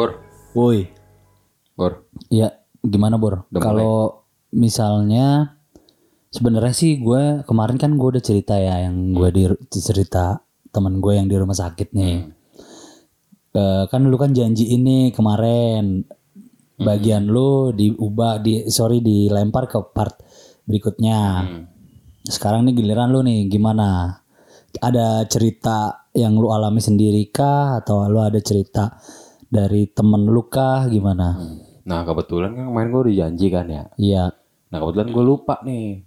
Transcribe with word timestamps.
Bor, 0.00 0.16
Woi, 0.56 0.88
Bor. 1.76 2.08
ya 2.32 2.48
gimana 2.80 3.20
Bor? 3.20 3.44
Kalau 3.52 4.24
misalnya 4.48 5.60
sebenarnya 6.32 6.72
sih 6.72 7.04
gue 7.04 7.44
kemarin 7.44 7.76
kan 7.76 7.92
gue 8.00 8.08
udah 8.16 8.24
cerita 8.24 8.56
ya 8.56 8.88
yang 8.88 9.12
gue 9.12 9.28
di 9.28 9.44
cerita 9.76 10.40
teman 10.72 11.04
gue 11.04 11.20
yang 11.20 11.28
di 11.28 11.36
rumah 11.36 11.52
sakit 11.52 11.92
nih. 11.92 12.16
Eh, 13.52 13.84
kan 13.92 14.00
lu 14.08 14.16
kan 14.16 14.32
janji 14.32 14.72
ini 14.72 15.12
kemarin 15.12 16.00
bagian 16.80 17.28
lu 17.28 17.76
diubah 17.76 18.40
di 18.40 18.72
sorry 18.72 19.04
dilempar 19.04 19.68
ke 19.68 19.84
part 19.92 20.16
berikutnya. 20.64 21.44
Sekarang 22.24 22.64
nih 22.64 22.72
giliran 22.72 23.12
lu 23.12 23.20
nih 23.20 23.52
gimana? 23.52 24.16
Ada 24.80 25.28
cerita 25.28 26.08
yang 26.16 26.40
lu 26.40 26.48
alami 26.48 26.80
sendiri 26.80 27.28
kah 27.28 27.84
atau 27.84 28.08
lu 28.08 28.24
ada 28.24 28.40
cerita 28.40 28.96
dari 29.50 29.90
temen 29.90 30.24
lu 30.24 30.46
kah 30.46 30.86
gimana? 30.86 31.34
Nah 31.82 32.06
kebetulan 32.06 32.54
kan 32.54 32.70
kemarin 32.70 32.88
gue 32.88 33.02
udah 33.04 33.16
janji 33.18 33.46
kan 33.50 33.66
ya. 33.66 33.84
Iya. 33.98 34.24
Nah 34.70 34.76
kebetulan 34.78 35.10
gue 35.10 35.24
lupa 35.26 35.58
nih. 35.60 36.06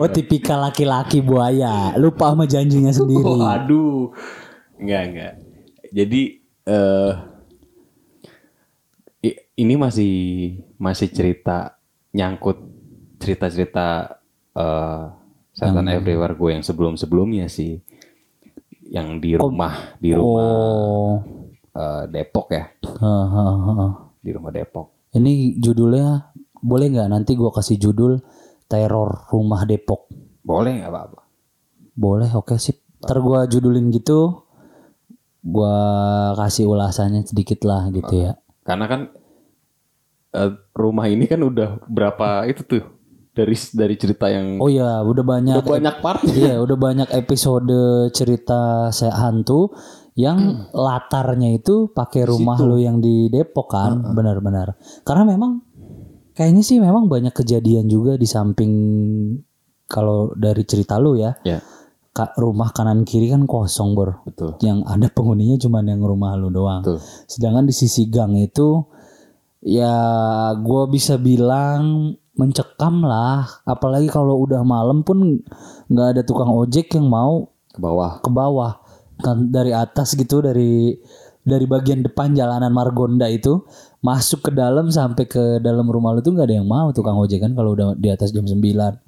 Oh 0.00 0.08
tipikal 0.08 0.56
laki-laki 0.60 1.20
buaya 1.20 1.92
lupa 1.94 2.32
sama 2.32 2.48
janjinya 2.48 2.90
sendiri. 2.90 3.20
Oh, 3.22 3.44
aduh, 3.44 4.08
enggak 4.80 5.02
enggak. 5.06 5.32
Jadi 5.92 6.20
eh 6.64 7.12
i- 9.20 9.40
ini 9.56 9.74
masih 9.76 10.14
masih 10.74 11.12
cerita 11.12 11.76
nyangkut 12.10 12.56
cerita-cerita 13.20 14.16
setan 15.52 15.86
everywhere 15.92 16.32
gue 16.32 16.50
yang 16.56 16.64
sebelum-sebelumnya 16.64 17.46
sih. 17.46 17.84
Yang 18.90 19.08
di 19.22 19.30
rumah 19.38 19.74
di 20.02 20.10
rumah 20.10 20.42
Oh, 20.42 21.14
eh, 21.70 22.04
Depok 22.10 22.50
ya, 22.50 22.66
Heh, 22.82 23.26
heh, 23.30 23.54
heh. 23.70 23.92
di 24.18 24.30
rumah 24.34 24.50
Depok. 24.50 24.86
ini 25.10 25.58
judulnya 25.58 26.34
boleh 26.58 26.86
nggak 26.90 27.08
nanti 27.08 27.34
gua 27.34 27.50
kasih 27.50 27.78
judul 27.78 28.18
teror 28.66 29.30
rumah 29.30 29.62
Depok. 29.62 30.10
Boleh 30.42 30.82
nggak 30.82 30.90
apa-apa? 30.90 31.20
Boleh, 31.94 32.30
oke 32.30 32.58
sip. 32.58 32.82
Ntar 33.00 33.18
gua 33.18 33.46
judulin 33.46 33.88
gitu, 33.90 34.44
gua 35.40 35.74
kasih 36.36 36.66
ulasannya 36.66 37.24
sedikit 37.24 37.62
lah 37.64 37.88
gitu 37.90 38.26
ya. 38.26 38.32
Karena 38.62 38.86
kan 38.86 39.00
eh, 40.30 40.50
rumah 40.74 41.06
ini 41.06 41.26
kan 41.26 41.40
udah 41.40 41.82
berapa 41.86 42.44
itu 42.46 42.62
tuh 42.62 42.82
dari 43.30 43.54
dari 43.72 43.94
cerita 43.94 44.26
yang 44.26 44.58
Oh 44.58 44.66
iya, 44.66 45.00
udah 45.00 45.24
banyak. 45.24 45.56
udah 45.58 45.70
banyak 45.70 45.96
part. 45.98 46.20
Iya, 46.26 46.58
udah 46.58 46.76
banyak 46.76 47.08
episode 47.12 47.70
cerita 48.10 48.90
saya 48.90 49.14
hantu 49.16 49.70
yang 50.14 50.68
latarnya 50.70 51.54
itu 51.54 51.88
pakai 51.88 52.26
rumah 52.26 52.58
lu 52.58 52.76
yang 52.76 52.98
di 52.98 53.30
Depok 53.30 53.70
kan, 53.70 54.12
benar-benar. 54.12 54.74
Karena 55.00 55.24
memang 55.24 55.62
kayaknya 56.32 56.60
sih 56.60 56.76
memang 56.76 57.06
banyak 57.06 57.32
kejadian 57.32 57.86
juga 57.86 58.14
di 58.14 58.26
samping 58.26 58.72
kalau 59.86 60.30
dari 60.34 60.62
cerita 60.62 60.98
lu 60.98 61.14
ya, 61.14 61.34
Ya, 61.42 61.62
ka- 62.10 62.34
rumah 62.36 62.70
kanan 62.70 63.02
kiri 63.02 63.30
kan 63.30 63.46
kosong 63.46 63.94
betul. 64.26 64.58
Yang 64.60 64.82
ada 64.84 65.06
penghuninya 65.08 65.56
cuma 65.56 65.80
yang 65.80 66.02
rumah 66.02 66.34
lu 66.34 66.50
doang. 66.50 66.82
Betul. 66.82 66.98
Sedangkan 67.24 67.64
di 67.64 67.72
sisi 67.72 68.06
gang 68.06 68.34
itu 68.34 68.82
ya 69.60 69.94
gua 70.56 70.86
bisa 70.86 71.16
bilang 71.16 72.12
mencekam 72.40 73.04
lah. 73.04 73.44
Apalagi 73.62 74.08
kalau 74.08 74.40
udah 74.40 74.64
malam 74.64 75.04
pun 75.04 75.44
nggak 75.86 76.08
ada 76.16 76.22
tukang 76.24 76.48
ojek 76.48 76.88
yang 76.96 77.04
mau 77.06 77.52
Ke 77.68 77.78
bawah. 77.78 78.18
ke 78.18 78.30
bawah 78.32 78.72
kan 79.20 79.52
dari 79.52 79.70
atas 79.70 80.16
gitu 80.16 80.40
dari 80.40 80.96
dari 81.40 81.64
bagian 81.64 82.00
depan 82.00 82.32
jalanan 82.32 82.72
Margonda 82.72 83.28
itu 83.28 83.60
masuk 84.00 84.48
ke 84.48 84.50
dalam 84.50 84.88
sampai 84.88 85.28
ke 85.28 85.60
dalam 85.60 85.84
rumah 85.86 86.16
lu 86.16 86.20
tuh 86.20 86.32
nggak 86.32 86.48
ada 86.48 86.56
yang 86.56 86.64
mau 86.64 86.88
tukang 86.88 87.20
ojek 87.20 87.44
kan 87.44 87.52
kalau 87.52 87.76
udah 87.76 87.92
di 87.94 88.08
atas 88.08 88.32
jam 88.32 88.48
9 88.48 88.56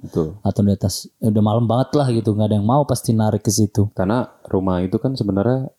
Betul. 0.04 0.36
atau 0.38 0.60
di 0.60 0.72
atas 0.72 1.08
eh, 1.18 1.32
udah 1.32 1.40
malam 1.40 1.64
banget 1.64 1.96
lah 1.96 2.12
gitu 2.12 2.36
nggak 2.36 2.48
ada 2.52 2.56
yang 2.60 2.68
mau 2.68 2.84
pasti 2.84 3.16
narik 3.16 3.40
ke 3.40 3.48
situ. 3.48 3.88
Karena 3.96 4.28
rumah 4.44 4.84
itu 4.84 5.00
kan 5.00 5.16
sebenarnya 5.16 5.72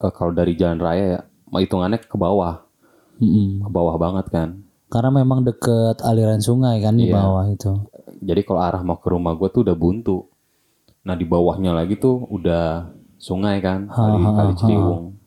eh, 0.00 0.12
kalau 0.16 0.32
dari 0.32 0.56
jalan 0.56 0.80
raya 0.80 1.04
ya, 1.04 1.20
hitungannya 1.54 2.00
ke 2.00 2.16
bawah, 2.16 2.64
Mm-mm. 3.20 3.60
ke 3.62 3.70
bawah 3.70 3.94
banget 3.94 4.26
kan. 4.32 4.63
Karena 4.94 5.10
memang 5.10 5.42
deket 5.42 5.98
aliran 6.00 6.38
sungai 6.38 6.78
kan 6.78 6.94
di 6.94 7.10
Iya. 7.10 7.18
bawah 7.18 7.50
itu. 7.50 7.72
Jadi 8.22 8.40
kalau 8.40 8.62
arah 8.62 8.78
mau 8.80 8.96
ke 8.96 9.10
rumah 9.10 9.34
gue 9.34 9.50
tuh 9.50 9.66
udah 9.66 9.74
buntu. 9.74 10.30
Nah 11.02 11.12
di 11.12 11.26
bawahnya 11.26 11.74
lagi 11.74 11.98
tuh 11.98 12.22
udah 12.24 12.94
sungai 13.18 13.58
kan, 13.58 13.90
kali 13.90 14.22
kali 14.22 14.52
Ciliwung. 14.54 15.18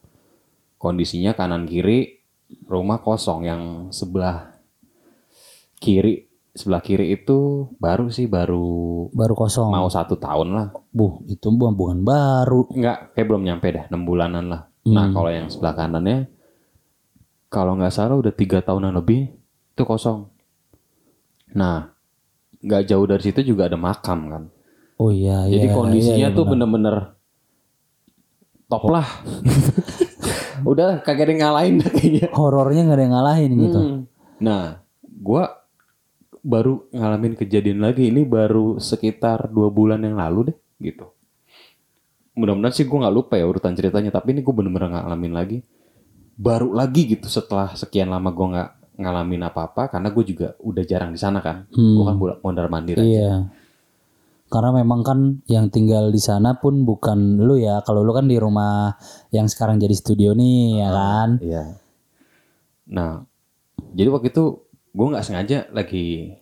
Kondisinya 0.77 1.33
kanan 1.33 1.67
kiri 1.67 2.23
rumah 2.63 2.97
kosong 2.97 3.43
yang 3.43 3.61
sebelah 3.91 4.55
kiri 5.77 6.25
sebelah 6.53 6.81
kiri 6.81 7.13
itu 7.13 7.69
baru 7.77 8.09
sih 8.09 8.25
baru 8.25 9.11
Baru 9.13 9.33
kosong. 9.35 9.69
mau 9.69 9.85
satu 9.87 10.17
tahun 10.17 10.47
lah. 10.49 10.67
Buh, 10.89 11.21
itu 11.27 11.51
bukan 11.51 11.75
bukan 11.75 11.99
baru. 12.01 12.65
Enggak, 12.71 13.13
kayak 13.13 13.27
belum 13.27 13.43
nyampe 13.43 13.67
dah, 13.69 13.83
6 13.87 14.01
bulanan 14.01 14.45
lah. 14.47 14.61
Nah, 14.87 15.11
kalau 15.11 15.29
yang 15.29 15.47
sebelah 15.47 15.75
kanannya, 15.75 16.25
kalau 17.47 17.75
nggak 17.75 17.91
salah 17.91 18.15
udah 18.15 18.31
tiga 18.31 18.59
tahunan 18.59 18.95
lebih, 18.95 19.29
itu 19.77 19.85
kosong. 19.85 20.25
Nah, 21.53 21.93
nggak 22.65 22.89
jauh 22.89 23.05
dari 23.05 23.21
situ 23.21 23.53
juga 23.53 23.69
ada 23.69 23.77
makam 23.77 24.25
kan. 24.25 24.43
Oh 24.97 25.13
iya, 25.13 25.45
iya. 25.45 25.61
Jadi 25.61 25.67
kondisinya 25.69 26.17
iya, 26.17 26.29
iya, 26.33 26.37
tuh 26.37 26.49
bener-bener 26.49 27.13
top 28.65 28.89
lah. 28.89 29.05
udah 30.71 31.05
kagak 31.05 31.29
ada 31.29 31.31
yang 31.37 31.41
ngalahin 31.45 31.75
kayaknya. 31.85 32.33
horornya 32.33 32.81
nggak 32.89 32.97
ada 32.97 33.05
yang 33.05 33.13
ngalahin 33.13 33.51
gitu. 33.53 33.79
Hmm. 33.79 33.99
Nah, 34.41 34.81
gua 35.05 35.61
baru 36.41 36.89
ngalamin 36.89 37.37
kejadian 37.37 37.85
lagi 37.85 38.09
ini 38.09 38.25
baru 38.25 38.81
sekitar 38.81 39.53
dua 39.53 39.69
bulan 39.69 40.01
yang 40.01 40.17
lalu 40.17 40.49
deh 40.49 40.57
gitu. 40.81 41.13
Mudah-mudahan 42.33 42.73
sih 42.73 42.85
gue 42.85 42.97
nggak 42.97 43.15
lupa 43.17 43.33
ya 43.37 43.45
urutan 43.49 43.73
ceritanya, 43.73 44.13
tapi 44.13 44.33
ini 44.33 44.45
gue 44.45 44.53
bener-bener 44.53 44.93
ngalamin 44.93 45.33
lagi. 45.33 45.57
Baru 46.37 46.73
lagi 46.73 47.17
gitu 47.17 47.25
setelah 47.29 47.73
sekian 47.73 48.13
lama 48.13 48.29
gue 48.29 48.45
nggak 48.45 48.69
ngalamin 48.97 49.45
apa-apa 49.45 49.93
karena 49.93 50.09
gue 50.09 50.23
juga 50.25 50.57
udah 50.59 50.83
jarang 50.83 51.13
di 51.13 51.19
sana 51.21 51.39
kan. 51.39 51.69
Gue 51.69 52.03
kan 52.03 52.17
mondar 52.41 52.67
mandir. 52.67 52.97
aja. 52.97 53.05
Iya. 53.05 53.33
Karena 54.47 54.71
memang 54.79 55.03
kan 55.03 55.43
yang 55.51 55.67
tinggal 55.69 56.09
di 56.09 56.17
sana 56.23 56.55
pun 56.57 56.81
bukan 56.87 57.39
lu 57.39 57.61
ya. 57.61 57.83
Kalau 57.85 58.01
lu 58.01 58.11
kan 58.15 58.25
di 58.25 58.39
rumah 58.39 58.95
yang 59.29 59.45
sekarang 59.45 59.77
jadi 59.77 59.93
studio 59.93 60.33
nih 60.33 60.81
ya 60.81 60.89
kan. 60.89 61.29
Iya. 61.43 61.63
Nah, 62.87 63.21
jadi 63.91 64.07
waktu 64.07 64.31
itu 64.31 64.63
gue 64.95 65.07
nggak 65.13 65.25
sengaja 65.27 65.67
lagi 65.75 66.33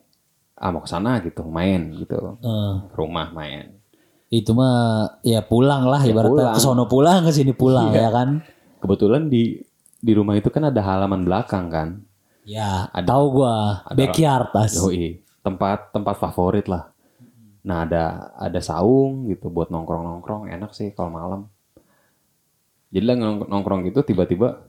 ah 0.56 0.72
mau 0.72 0.80
ke 0.80 0.88
sana 0.88 1.20
gitu, 1.20 1.44
main 1.52 1.92
gitu, 2.00 2.40
ke 2.40 2.96
rumah 2.96 3.28
main. 3.36 3.76
itu 4.34 4.52
mah 4.58 5.22
ya 5.22 5.46
pulang 5.46 5.86
lah 5.86 6.02
ibaratnya 6.02 6.50
pulang. 6.50 6.56
ke 6.58 6.62
sono 6.62 6.84
pulang 6.90 7.22
ke 7.30 7.32
sini 7.32 7.54
pulang 7.54 7.94
ya 7.94 8.10
kan. 8.10 8.42
Kebetulan 8.82 9.30
di 9.30 9.62
di 10.02 10.12
rumah 10.14 10.34
itu 10.38 10.50
kan 10.50 10.70
ada 10.70 10.82
halaman 10.82 11.24
belakang 11.24 11.70
kan. 11.70 12.02
Ya, 12.46 12.94
tahu 12.94 13.42
gua 13.42 13.82
backyard 13.98 14.54
pas. 14.54 14.70
Yoi, 14.70 15.26
tempat 15.42 15.90
tempat 15.90 16.16
favorit 16.22 16.70
lah. 16.70 16.94
Nah 17.66 17.90
ada 17.90 18.30
ada 18.38 18.62
saung 18.62 19.26
gitu 19.26 19.50
buat 19.50 19.74
nongkrong 19.74 20.06
nongkrong 20.06 20.44
enak 20.54 20.70
sih 20.78 20.94
kalau 20.94 21.10
malam. 21.10 21.42
Jadi 22.94 23.02
lah 23.02 23.18
nong- 23.18 23.50
nongkrong 23.50 23.90
gitu 23.90 24.06
tiba-tiba 24.06 24.62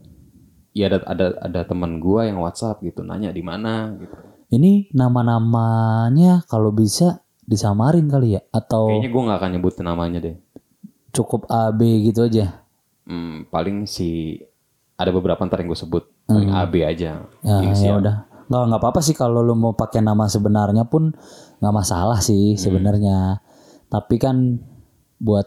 ya 0.73 0.89
ada 0.89 1.05
ada 1.05 1.27
ada 1.37 1.61
teman 1.69 2.01
gua 2.01 2.25
yang 2.25 2.41
WhatsApp 2.41 2.81
gitu 2.81 3.05
nanya 3.05 3.29
di 3.29 3.45
mana 3.45 3.93
gitu. 4.01 4.17
Ini 4.49 4.89
nama-namanya 4.97 6.49
kalau 6.49 6.73
bisa 6.73 7.21
disamarin 7.45 8.09
kali 8.09 8.41
ya 8.41 8.43
atau 8.49 8.89
Kayaknya 8.89 9.11
gua 9.13 9.23
nggak 9.29 9.39
akan 9.39 9.51
nyebutin 9.53 9.85
namanya 9.85 10.19
deh. 10.25 10.37
cukup 11.13 11.45
AB 11.49 11.81
gitu 12.09 12.25
aja. 12.25 12.65
Hmm, 13.05 13.45
paling 13.49 13.85
si 13.85 14.41
ada 14.97 15.11
beberapa 15.13 15.45
ntar 15.45 15.61
yang 15.61 15.73
gue 15.73 15.81
sebut 15.81 16.05
paling 16.25 16.49
AB 16.49 16.75
aja. 16.81 17.29
Ya, 17.45 17.57
ya 17.77 17.93
udah. 18.01 18.17
Nggak 18.49 18.63
nggak 18.73 18.81
apa-apa 18.81 19.01
sih 19.05 19.13
kalau 19.13 19.45
lu 19.45 19.53
mau 19.53 19.77
pakai 19.77 20.01
nama 20.01 20.25
sebenarnya 20.25 20.89
pun 20.89 21.13
nggak 21.61 21.75
masalah 21.75 22.19
sih 22.25 22.57
sebenarnya. 22.57 23.45
Tapi 23.93 24.17
kan 24.17 24.57
buat 25.21 25.47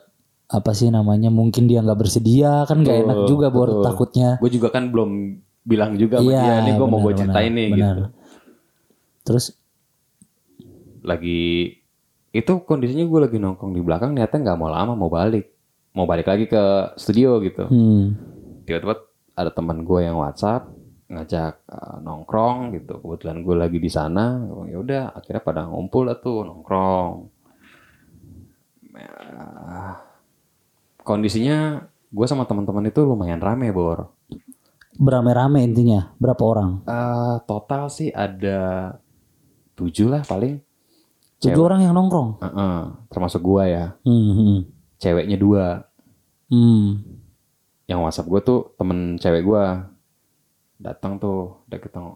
apa 0.50 0.72
sih 0.74 0.90
namanya 0.90 1.30
mungkin 1.30 1.70
dia 1.70 1.82
nggak 1.86 2.00
bersedia 2.00 2.66
kan 2.66 2.82
nggak 2.82 3.10
enak 3.10 3.18
juga 3.26 3.50
buat 3.50 3.82
takutnya. 3.82 4.38
Gue 4.38 4.54
juga 4.54 4.70
kan 4.70 4.94
belum 4.94 5.42
bilang 5.66 5.98
juga 5.98 6.22
sama 6.22 6.30
Iya, 6.30 6.42
dia 6.42 6.56
nih 6.66 6.74
gue 6.78 6.88
mau 6.88 7.00
gue 7.02 7.14
ceritain 7.18 7.54
nih 7.54 7.68
benar. 7.74 7.78
gitu. 7.78 8.04
Terus 9.26 9.46
Lagi 11.00 11.80
itu 12.30 12.54
kondisinya 12.62 13.06
gue 13.10 13.20
lagi 13.26 13.38
nongkrong 13.42 13.74
di 13.74 13.82
belakang 13.82 14.14
niatnya 14.14 14.40
nggak 14.46 14.60
mau 14.60 14.70
lama 14.70 14.94
mau 14.94 15.10
balik 15.10 15.50
mau 15.98 16.06
balik 16.06 16.30
lagi 16.30 16.46
ke 16.46 16.94
studio 16.94 17.42
gitu 17.42 17.66
hmm, 17.66 18.04
tiba-tiba 18.70 19.09
ada 19.40 19.52
teman 19.56 19.88
gue 19.88 20.00
yang 20.04 20.20
WhatsApp 20.20 20.68
ngajak 21.10 21.64
uh, 21.72 21.98
nongkrong 22.04 22.76
gitu 22.76 23.00
kebetulan 23.00 23.42
gue 23.42 23.56
lagi 23.56 23.80
di 23.80 23.90
sana 23.90 24.46
ya 24.68 24.78
udah 24.78 25.04
akhirnya 25.16 25.42
pada 25.42 25.62
ngumpul 25.66 26.06
lah 26.06 26.20
tuh 26.20 26.44
nongkrong 26.46 27.40
Ah, 29.00 30.02
kondisinya 31.08 31.88
gue 32.12 32.26
sama 32.28 32.44
teman-teman 32.44 32.90
itu 32.92 33.00
lumayan 33.08 33.40
rame 33.40 33.72
bor 33.72 34.12
Berame-rame 35.00 35.64
intinya. 35.64 36.12
Berapa 36.20 36.44
orang? 36.44 36.84
Eh, 36.84 37.36
total 37.48 37.88
sih 37.88 38.12
ada 38.12 38.92
tujuh 39.80 40.12
lah 40.12 40.28
paling 40.28 40.60
Tujuh 41.40 41.64
orang 41.64 41.88
yang 41.88 41.96
nongkrong. 41.96 42.44
Heeh, 42.44 42.80
termasuk 43.08 43.40
gue 43.40 43.64
ya 43.72 43.96
Hmm, 44.04 44.36
hmm, 44.36 44.60
ceweknya 45.00 45.40
dua 45.40 45.88
hmm. 46.52 47.19
Yang 47.90 48.06
WhatsApp 48.06 48.30
gue 48.30 48.42
tuh 48.46 48.60
temen 48.78 49.18
cewek 49.18 49.42
gue 49.42 49.64
datang 50.78 51.18
tuh 51.18 51.66
udah 51.66 51.80
ketemu. 51.82 52.14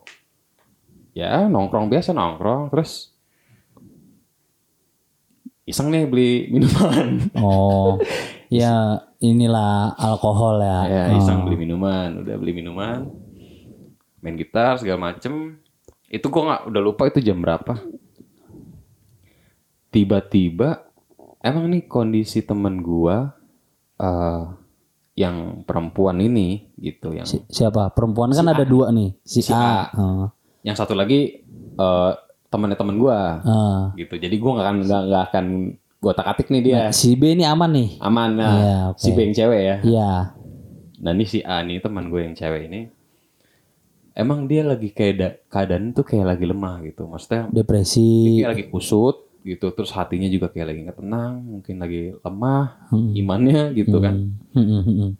Ya 1.17 1.49
nongkrong 1.49 1.89
biasa 1.89 2.13
nongkrong. 2.13 2.69
Terus 2.69 3.09
iseng 5.65 5.89
nih 5.89 6.05
beli 6.05 6.53
minuman. 6.53 7.33
Oh, 7.41 7.97
ya 8.53 9.01
inilah 9.17 9.97
alkohol 9.97 10.61
ya. 10.61 10.79
ya 10.85 11.03
Oh. 11.09 11.17
iseng 11.17 11.49
beli 11.49 11.65
minuman. 11.65 12.21
Udah 12.21 12.37
beli 12.37 12.53
minuman 12.53 13.09
main 14.21 14.37
gitar 14.37 14.77
segala 14.77 15.11
macem. 15.11 15.57
Itu 16.07 16.29
gue 16.29 16.43
nggak 16.45 16.69
udah 16.69 16.81
lupa 16.85 17.09
itu 17.09 17.19
jam 17.19 17.41
berapa. 17.41 17.81
Tiba-tiba 19.89 20.85
emang 21.41 21.65
nih 21.73 21.89
kondisi 21.89 22.45
temen 22.45 22.85
gue 22.85 23.17
eh 23.97 24.62
yang 25.13 25.61
perempuan 25.61 26.17
ini 26.17 26.73
gitu 26.75 27.11
yang 27.11 27.23
Si- 27.23 27.45
siapa? 27.47 27.89
Perempuan 27.89 28.29
kan 28.29 28.47
ada 28.47 28.63
dua 28.63 28.89
nih. 28.89 29.13
Si, 29.21 29.39
Si 29.39 29.49
A. 29.49 29.85
A. 29.85 29.93
Oh. 29.93 30.25
yang 30.61 30.73
satu 30.73 30.93
lagi 30.93 31.43
eh 31.73 32.11
temennya 32.47 32.73
temen 32.73 32.95
gue 32.95 33.19
Ah. 33.41 33.91
gitu 33.93 34.15
jadi 34.15 34.31
gue 34.31 34.47
nggak 34.49 34.63
akan 34.63 34.77
nggak 34.81 35.01
nggak 35.05 35.23
akan 35.27 35.45
gue 35.75 36.13
tak 36.13 36.27
atik 36.27 36.47
nih 36.47 36.61
dia 36.61 36.81
Si 36.89 37.13
B 37.13 37.31
ini 37.31 37.43
aman 37.43 37.67
nih. 37.69 37.89
aman 37.99 38.29
nah 38.31 38.51
Iya, 38.55 38.77
oke. 38.89 38.97
si 38.97 39.09
B 39.09 39.17
yang 39.21 39.33
cewek 39.33 39.61
ya 39.61 39.75
Iya. 39.81 40.11
nah 40.97 41.11
ini 41.11 41.25
si 41.25 41.41
A 41.41 41.59
nih 41.59 41.77
teman 41.77 42.07
gue 42.07 42.21
yang 42.21 42.31
cewek 42.31 42.63
ini 42.65 42.87
emang 44.13 44.45
dia 44.45 44.63
lagi 44.63 44.89
kayak 44.89 45.15
da- 45.15 45.37
keadaan 45.47 45.91
tuh 45.91 46.05
kayak 46.05 46.25
lagi 46.29 46.45
lemah 46.45 46.79
gitu 46.81 47.07
maksudnya 47.07 47.49
Depresi. 47.49 48.39
kayak 48.39 48.51
lagi 48.53 48.65
kusut 48.69 49.22
gitu 49.43 49.69
terus 49.69 49.91
hatinya 49.91 50.25
juga 50.25 50.47
kayak 50.47 50.67
lagi 50.67 50.79
nggak 50.81 50.97
tenang 50.97 51.33
mungkin 51.43 51.75
lagi 51.77 52.01
lemah 52.17 52.63
Hmm. 52.89 53.11
imannya 53.13 53.63
gitu 53.73 53.99
kan 53.99 54.15
Hmm, 54.51 54.63
hmm, 54.63 54.81
hmm, 54.81 54.95
hmm. 54.95 55.11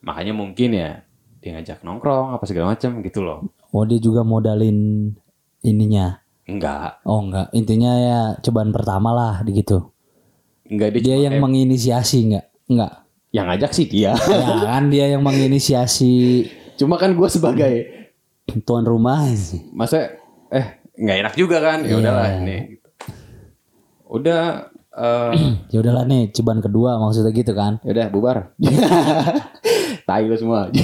makanya 0.00 0.32
mungkin 0.32 0.70
ya 0.72 0.90
dia 1.38 1.50
ngajak 1.54 1.78
nongkrong 1.80 2.32
apa 2.32 2.44
segala 2.44 2.72
macam 2.72 3.00
gitu 3.00 3.20
loh 3.20 3.44
Oh 3.70 3.84
dia 3.84 3.98
juga 3.98 4.22
modalin 4.22 5.12
ininya. 5.60 6.22
enggak 6.42 7.02
Oh 7.02 7.20
enggak, 7.20 7.52
intinya 7.52 7.92
ya 7.92 8.20
cobaan 8.38 8.70
pertama 8.70 9.10
lah 9.10 9.34
gitu. 9.44 9.90
enggak 10.64 10.96
dia, 10.96 11.02
Dia 11.02 11.16
yang 11.22 11.36
menginisiasi 11.38 12.18
enggak? 12.24 12.46
Enggak. 12.66 12.92
yang 13.30 13.46
ngajak 13.46 13.70
sih 13.70 13.84
dia 13.84 14.16
Ya 14.16 14.48
kan 14.64 14.88
dia 14.88 15.06
yang 15.08 15.20
menginisiasi 15.20 16.46
cuma 16.74 16.96
kan 16.96 17.12
gue 17.12 17.28
sebagai 17.28 17.74
tuan 18.62 18.82
rumah. 18.82 19.26
masa 19.70 20.16
eh 20.48 20.66
nggak 20.94 21.16
enak 21.20 21.34
juga 21.34 21.58
kan 21.58 21.82
ya 21.82 21.94
udahlah 21.94 22.40
ini 22.40 22.56
gitu. 22.72 22.85
Udah 24.06 24.42
eh 24.90 25.32
Ya 25.72 25.78
udahlah 25.78 26.04
nih 26.04 26.30
cobaan 26.30 26.58
kedua 26.58 26.96
maksudnya 26.96 27.30
gitu 27.30 27.52
kan. 27.52 27.78
ya 27.80 27.90
udah 27.92 28.06
bubar 28.08 28.36
tai 30.06 30.22
lu 30.22 30.34
semua 30.34 30.70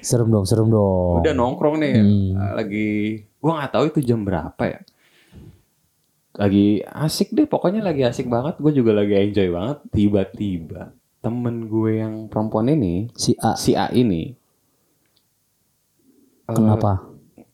Serem 0.00 0.28
dong, 0.28 0.44
serem 0.44 0.68
dong. 0.68 1.18
udah 1.18 1.32
nongkrong 1.32 1.76
nih 1.78 1.94
Hmm. 1.96 2.36
eh, 2.36 2.52
lagi 2.54 2.88
gua 3.38 3.58
nggak 3.58 3.72
tahu 3.72 3.84
itu 3.88 4.00
jam 4.04 4.20
berapa 4.20 4.62
ya 4.62 4.80
lagi 6.34 6.66
asik 6.84 7.30
deh 7.30 7.44
pokoknya 7.44 7.80
lagi 7.80 8.02
asik 8.02 8.26
banget 8.26 8.58
gue 8.58 8.72
juga 8.74 8.90
lagi 8.92 9.14
enjoy 9.14 9.48
banget 9.48 9.78
tiba-tiba 9.88 10.90
temen 11.20 11.64
gue 11.64 11.92
yang 11.96 12.14
perempuan 12.26 12.68
ini 12.68 13.08
Si 13.14 13.32
A 13.38 13.54
si 13.54 13.72
A 13.72 13.88
ini 13.88 14.34
eh, 16.44 16.52
kenapa? 16.52 17.06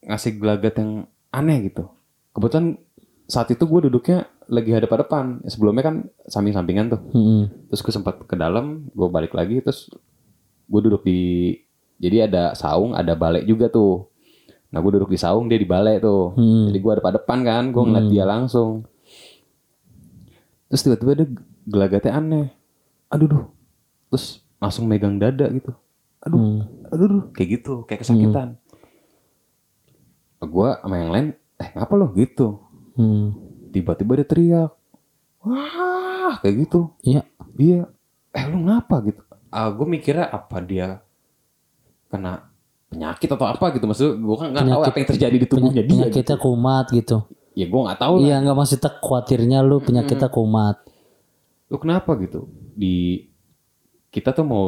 ngasih 0.03 0.33
gelagat 0.35 0.75
yang 0.75 0.93
aneh 1.31 1.69
gitu 1.69 1.87
kebetulan 2.33 2.81
saat 3.31 3.47
itu 3.55 3.63
gue 3.63 3.87
duduknya 3.87 4.27
lagi 4.51 4.75
hadap-hadapan 4.75 5.39
sebelumnya 5.47 5.87
kan 5.87 5.97
samping-sampingan 6.27 6.91
tuh. 6.91 7.01
Hmm, 7.15 7.43
terus 7.71 7.81
gue 7.87 7.95
sempat 7.95 8.19
ke 8.27 8.35
dalam 8.35 8.91
gue 8.91 9.07
balik 9.07 9.39
lagi 9.39 9.63
terus 9.63 9.87
gue 10.67 10.81
duduk 10.83 11.07
di 11.07 11.55
jadi 12.03 12.27
ada 12.27 12.59
saung 12.59 12.91
ada 12.99 13.15
balai 13.15 13.47
juga 13.47 13.71
tuh. 13.71 14.11
Nah 14.75 14.83
gue 14.83 14.91
duduk 14.99 15.15
di 15.15 15.19
saung 15.23 15.47
dia 15.47 15.63
di 15.63 15.69
balai 15.69 16.03
tuh. 16.03 16.35
Hmm. 16.35 16.75
jadi 16.75 16.79
gue 16.83 16.93
ada 16.99 17.03
pada 17.03 17.15
depan 17.23 17.39
kan 17.47 17.65
gue 17.71 17.83
ngeliat 17.87 18.07
dia 18.11 18.25
langsung. 18.27 18.83
Terus 20.67 20.83
tiba-tiba 20.83 21.13
dia 21.23 21.27
gelagatnya 21.71 22.13
aneh. 22.19 22.47
Aduh 23.15 23.27
duh. 23.31 23.45
Terus 24.11 24.43
langsung 24.59 24.91
megang 24.91 25.23
dada 25.23 25.47
gitu. 25.55 25.71
Aduh 26.27 26.39
Hmm. 26.43 26.61
aduh 26.91 27.07
duh. 27.07 27.25
Kayak 27.31 27.63
gitu 27.63 27.87
kayak 27.87 28.03
kesakitan. 28.03 28.59
Gue 30.43 30.75
sama 30.83 30.99
yang 30.99 31.15
lain 31.15 31.27
eh 31.63 31.71
ngapa 31.79 31.95
lo? 31.95 32.11
Gitu 32.19 32.70
Hmm. 33.01 33.33
tiba-tiba 33.71 34.13
dia 34.15 34.27
teriak 34.27 34.71
wah 35.41 36.37
kayak 36.39 36.55
gitu 36.61 36.93
Iya. 37.01 37.25
Iya. 37.57 37.89
Eh 38.31 38.45
lu 38.47 38.63
ngapa 38.63 39.01
gitu? 39.03 39.21
Ah 39.49 39.69
gue 39.69 39.83
mikirnya 39.85 40.29
apa 40.29 40.61
dia 40.61 41.01
kena 42.07 42.47
penyakit 42.87 43.27
atau 43.27 43.47
apa 43.47 43.71
gitu 43.71 43.85
maksud 43.85 44.11
gue 44.15 44.37
kan 44.37 44.51
nggak 44.51 44.61
tahu 44.61 44.71
Penyakit- 44.71 44.87
apa 44.87 44.99
yang 44.99 45.09
terjadi 45.09 45.37
di 45.37 45.47
tubuhnya 45.47 45.83
dia. 45.83 45.93
Penyakitnya 46.05 46.37
kumat 46.39 46.87
gitu. 46.91 47.17
Ya 47.53 47.67
gue 47.67 47.81
nggak 47.81 47.99
tahu 47.99 48.15
lah. 48.17 48.23
Iya 48.23 48.37
nggak 48.41 48.57
maksudnya 48.57 48.91
khawatirnya 48.93 49.59
lu 49.61 49.77
penyakitnya 49.79 50.29
kumat. 50.29 50.77
Lu 51.67 51.77
kenapa 51.77 52.15
gitu? 52.17 52.47
Di 52.73 53.27
kita 54.09 54.31
tuh 54.31 54.43
mau 54.43 54.65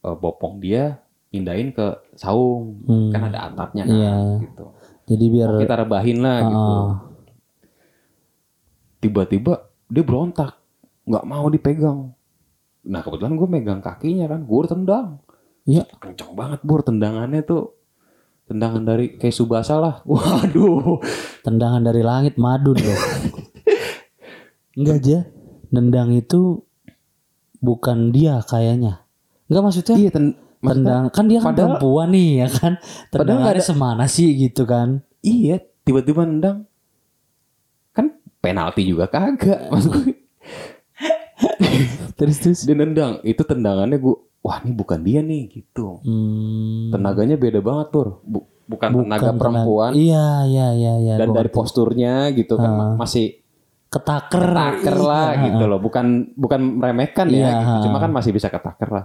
eh, 0.00 0.16
bopong 0.16 0.58
dia 0.58 0.98
pindahin 1.28 1.70
ke 1.70 1.86
saung 2.14 2.82
Hmm. 2.82 3.10
kan 3.10 3.28
ada 3.28 3.46
atapnya 3.46 3.84
kan 3.84 3.92
Iya. 3.92 4.14
gitu. 4.42 4.64
Jadi 5.06 5.24
biar 5.28 5.50
Kita 5.58 5.74
rebahin 5.76 6.18
lah 6.18 6.38
gitu. 6.44 6.74
Tiba-tiba 9.00 9.52
dia 9.86 10.04
berontak 10.04 10.60
nggak 11.04 11.24
mau 11.24 11.48
dipegang. 11.48 12.12
Nah 12.82 13.00
kebetulan 13.00 13.34
gue 13.34 13.48
megang 13.50 13.80
kakinya 13.80 14.26
kan, 14.26 14.40
gue 14.42 14.60
tendang. 14.66 15.06
Iya. 15.62 15.84
kencang 16.00 16.32
banget 16.32 16.60
bur 16.64 16.80
tendangannya 16.80 17.44
tuh 17.44 17.76
tendangan 18.48 18.82
dari 18.82 19.14
kayak 19.14 19.30
Subasa 19.30 19.76
lah 19.76 20.00
waduh 20.08 20.98
tendangan 21.40 21.84
dari 21.84 22.00
langit 22.00 22.34
madun 22.36 22.74
loh. 22.74 23.00
Enggak 24.78 24.96
aja. 25.00 25.18
Nendang 25.70 26.10
itu 26.10 26.64
bukan 27.58 28.10
dia 28.10 28.40
kayaknya. 28.42 29.04
Enggak 29.46 29.62
maksudnya 29.62 29.96
iya 29.98 30.10
ten 30.10 30.26
tendang 30.60 31.08
kan 31.08 31.24
dia 31.24 31.40
kan 31.40 31.52
padahal- 31.52 31.76
perempuan 31.76 32.08
nih 32.12 32.30
ya 32.42 32.48
kan. 32.48 32.72
Tendangannya 33.08 33.60
ada- 33.60 33.68
semana 33.68 34.04
sih 34.06 34.32
gitu 34.34 34.64
kan. 34.64 35.04
iya 35.20 35.60
tiba-tiba 35.84 36.24
nendang 36.24 36.64
penalti 38.40 38.82
juga 38.84 39.06
kagak 39.06 39.68
maksud 39.68 39.90
gue 39.94 40.04
Terus 42.12 42.36
terus. 42.38 42.60
dia 42.62 42.74
nendang 42.74 43.20
itu 43.22 43.40
tendangannya 43.40 43.96
gue 43.96 44.12
wah 44.40 44.58
ini 44.58 44.72
bukan 44.72 45.00
dia 45.00 45.20
nih 45.20 45.48
gitu 45.50 46.00
Hmm, 46.00 46.88
tenaganya 46.90 47.34
beda 47.34 47.60
banget 47.60 47.86
tur 47.90 48.20
Bu- 48.22 48.44
bukan, 48.66 48.88
tenaga 48.94 49.08
tenaga- 49.26 49.38
perempuan 49.38 49.90
Iya 49.92 50.26
iya 50.44 50.66
iya 50.70 50.92
iya. 50.98 51.14
dan 51.16 51.30
dari 51.30 51.48
posturnya 51.48 52.28
gitu 52.30 52.54
kan 52.54 52.70
ma- 52.70 52.96
masih 52.96 53.40
ketaker. 53.86 54.44
ketaker 54.46 54.96
lah 54.98 55.28
Iya. 55.32 55.42
gitu 55.48 55.64
loh 55.64 55.78
bukan 55.78 56.06
bukan 56.34 56.60
meremehkan 56.76 57.26
ya 57.26 57.36
Iya. 57.36 57.52
gitu. 57.58 57.88
cuma 57.88 57.98
kan 57.98 58.10
masih 58.10 58.30
bisa 58.30 58.46
ketaker 58.46 58.88
lah 58.90 59.04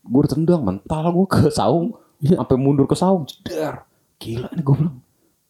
gue 0.00 0.22
tendang 0.26 0.62
mental 0.62 1.04
gue 1.12 1.26
ke 1.26 1.42
saung 1.48 1.92
Iya. 2.18 2.38
sampai 2.38 2.56
mundur 2.56 2.86
ke 2.86 2.94
saung 2.94 3.26
jedar 3.26 3.82
gila 4.16 4.46
nih 4.48 4.62
gue 4.62 4.74
bilang 4.76 4.96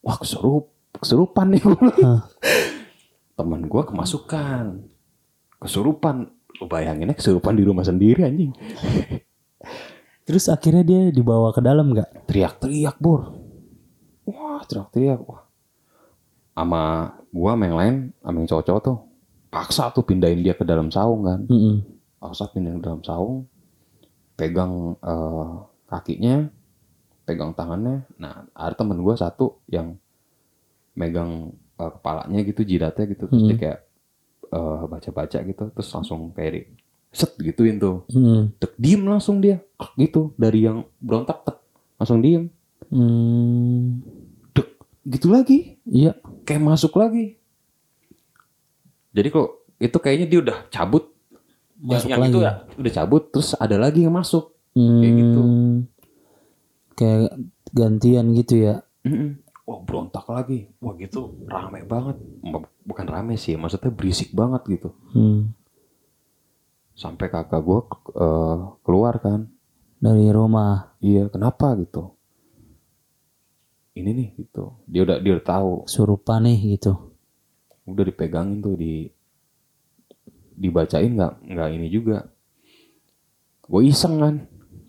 wah 0.01 0.17
kesurup 0.17 0.69
kesurupan 0.95 1.53
nih 1.53 1.61
gue 1.61 1.73
bilang. 1.75 2.25
teman 3.39 3.71
gue 3.71 3.83
kemasukan 3.87 4.83
kesurupan. 5.63 6.35
Lu 6.59 6.67
bayanginnya 6.67 7.15
kesurupan 7.15 7.55
di 7.55 7.63
rumah 7.63 7.87
sendiri 7.87 8.27
anjing. 8.27 8.51
Terus 10.27 10.51
akhirnya 10.51 10.83
dia 10.83 11.01
dibawa 11.15 11.55
ke 11.55 11.63
dalam 11.63 11.95
nggak? 11.95 12.29
teriak-teriak 12.29 13.01
bor 13.01 13.33
wah 14.29 14.61
teriak-teriak. 14.69 15.21
Wah. 15.25 15.43
Sama 16.53 16.83
gua 17.31 17.55
sama 17.55 17.65
yang 17.65 17.79
lain 17.79 17.95
sama 18.21 18.37
yang 18.43 18.49
cowok-cowok 18.51 18.83
tuh 18.83 18.99
paksa 19.49 19.85
tuh 19.95 20.05
pindahin 20.05 20.45
dia 20.45 20.53
ke 20.53 20.67
dalam 20.67 20.93
saung 20.93 21.25
kan. 21.25 21.41
Mm-mm. 21.49 21.81
paksa 22.19 22.51
pindahin 22.53 22.83
ke 22.83 22.85
dalam 22.85 23.03
saung 23.07 23.49
pegang 24.35 24.99
eh, 25.01 25.51
kakinya 25.89 26.51
pegang 27.25 27.57
tangannya. 27.57 28.05
Nah 28.21 28.45
ada 28.53 28.75
temen 28.77 29.01
gua 29.01 29.17
satu 29.17 29.63
yang 29.71 29.97
megang 30.99 31.55
eh, 31.79 31.91
kepalanya 31.93 32.41
gitu 32.43 32.61
jidatnya 32.63 33.05
gitu 33.07 33.25
terus 33.25 33.43
dia 33.45 33.57
kayak 33.57 33.79
eh, 34.49 34.83
baca-baca 34.85 35.39
gitu 35.41 35.65
terus 35.71 35.89
langsung 35.89 36.31
kayak 36.31 36.53
di- 36.53 36.69
set 37.09 37.33
gituin 37.37 37.77
tuh 37.77 38.05
Mm. 38.09 38.53
Tek, 38.55 38.73
diem 38.75 39.03
langsung 39.03 39.39
dia 39.39 39.65
gitu 39.97 40.35
dari 40.35 40.63
yang 40.63 40.83
berontak 40.99 41.41
tek 41.43 41.57
langsung 41.97 42.21
diem 42.21 42.51
Hmm. 42.89 44.01
Dek, 44.51 44.69
gitu 45.05 45.29
lagi 45.29 45.77
Iya. 45.85 46.17
kayak 46.43 46.63
masuk 46.63 46.95
lagi 46.95 47.37
jadi 49.11 49.29
kok 49.29 49.49
itu 49.79 49.97
kayaknya 49.97 50.27
dia 50.27 50.41
udah 50.43 50.59
cabut 50.69 51.05
yang, 51.79 51.95
Masuk 51.95 52.09
yang 52.09 52.21
lagi. 52.21 52.31
itu 52.31 52.39
ya 52.41 52.53
udah 52.75 52.93
cabut 52.95 53.23
terus 53.29 53.49
ada 53.55 53.77
lagi 53.77 54.01
yang 54.01 54.13
masuk 54.13 54.51
kayak 54.75 55.15
gitu. 55.17 55.41
Hmm, 55.41 55.75
Kayak 56.93 57.31
gantian 57.69 58.27
gitu 58.33 58.55
ya. 58.61 58.75
Mm-mm. 59.03 59.39
Wah 59.69 59.85
berontak 59.85 60.25
lagi. 60.33 60.73
Wah 60.81 60.97
gitu. 60.97 61.45
Rame 61.45 61.85
banget. 61.85 62.17
Bukan 62.89 63.05
rame 63.05 63.37
sih 63.37 63.53
maksudnya 63.61 63.93
berisik 63.93 64.33
banget 64.33 64.65
gitu. 64.65 64.91
Hmm. 65.13 65.53
sampai 66.99 67.31
kakak 67.31 67.63
gue 67.63 67.81
keluar 68.83 69.23
kan. 69.23 69.47
Dari 70.01 70.33
rumah. 70.35 70.97
Iya 70.99 71.31
kenapa 71.31 71.77
gitu? 71.79 72.17
Ini 73.95 74.11
nih 74.11 74.29
gitu. 74.35 74.83
Dia 74.89 75.07
udah 75.07 75.23
dia 75.23 75.39
udah 75.39 75.47
tahu. 75.47 75.73
Surupan 75.87 76.49
nih 76.49 76.81
gitu. 76.81 76.97
udah 77.89 78.05
dipegangin 78.05 78.61
tuh 78.61 78.77
di 78.77 79.09
dibacain 80.59 81.15
nggak 81.15 81.35
nggak 81.55 81.69
ini 81.79 81.87
juga. 81.87 82.27
Gue 83.69 83.87
iseng 83.87 84.19
kan. 84.19 84.35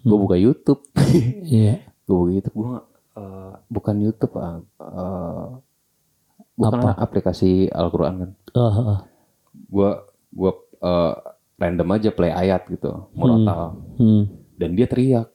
Gue 0.02 0.18
buka 0.18 0.40
YouTube. 0.40 0.82
Iya. 1.46 1.84
gue 2.10 2.16
buka 2.18 2.32
YouTube 2.34 2.58
gue 2.58 2.89
eh, 3.20 3.54
bukan 3.68 3.96
YouTube 4.00 4.34
ah 4.36 4.58
eh, 4.80 5.48
bukan 6.56 6.80
Apa? 6.82 6.92
aplikasi 6.98 7.68
Al-Quran 7.68 8.16
kan 8.18 8.32
Oh, 8.52 8.72
oh. 8.88 9.00
gue 9.52 9.90
gue 10.32 10.52
eh, 10.80 11.14
random 11.56 11.90
aja 11.92 12.10
play 12.10 12.32
ayat 12.32 12.64
gitu 12.68 13.12
murotal 13.12 13.76
Hmm. 13.96 14.32
dan 14.56 14.74
dia 14.74 14.86
teriak 14.86 15.28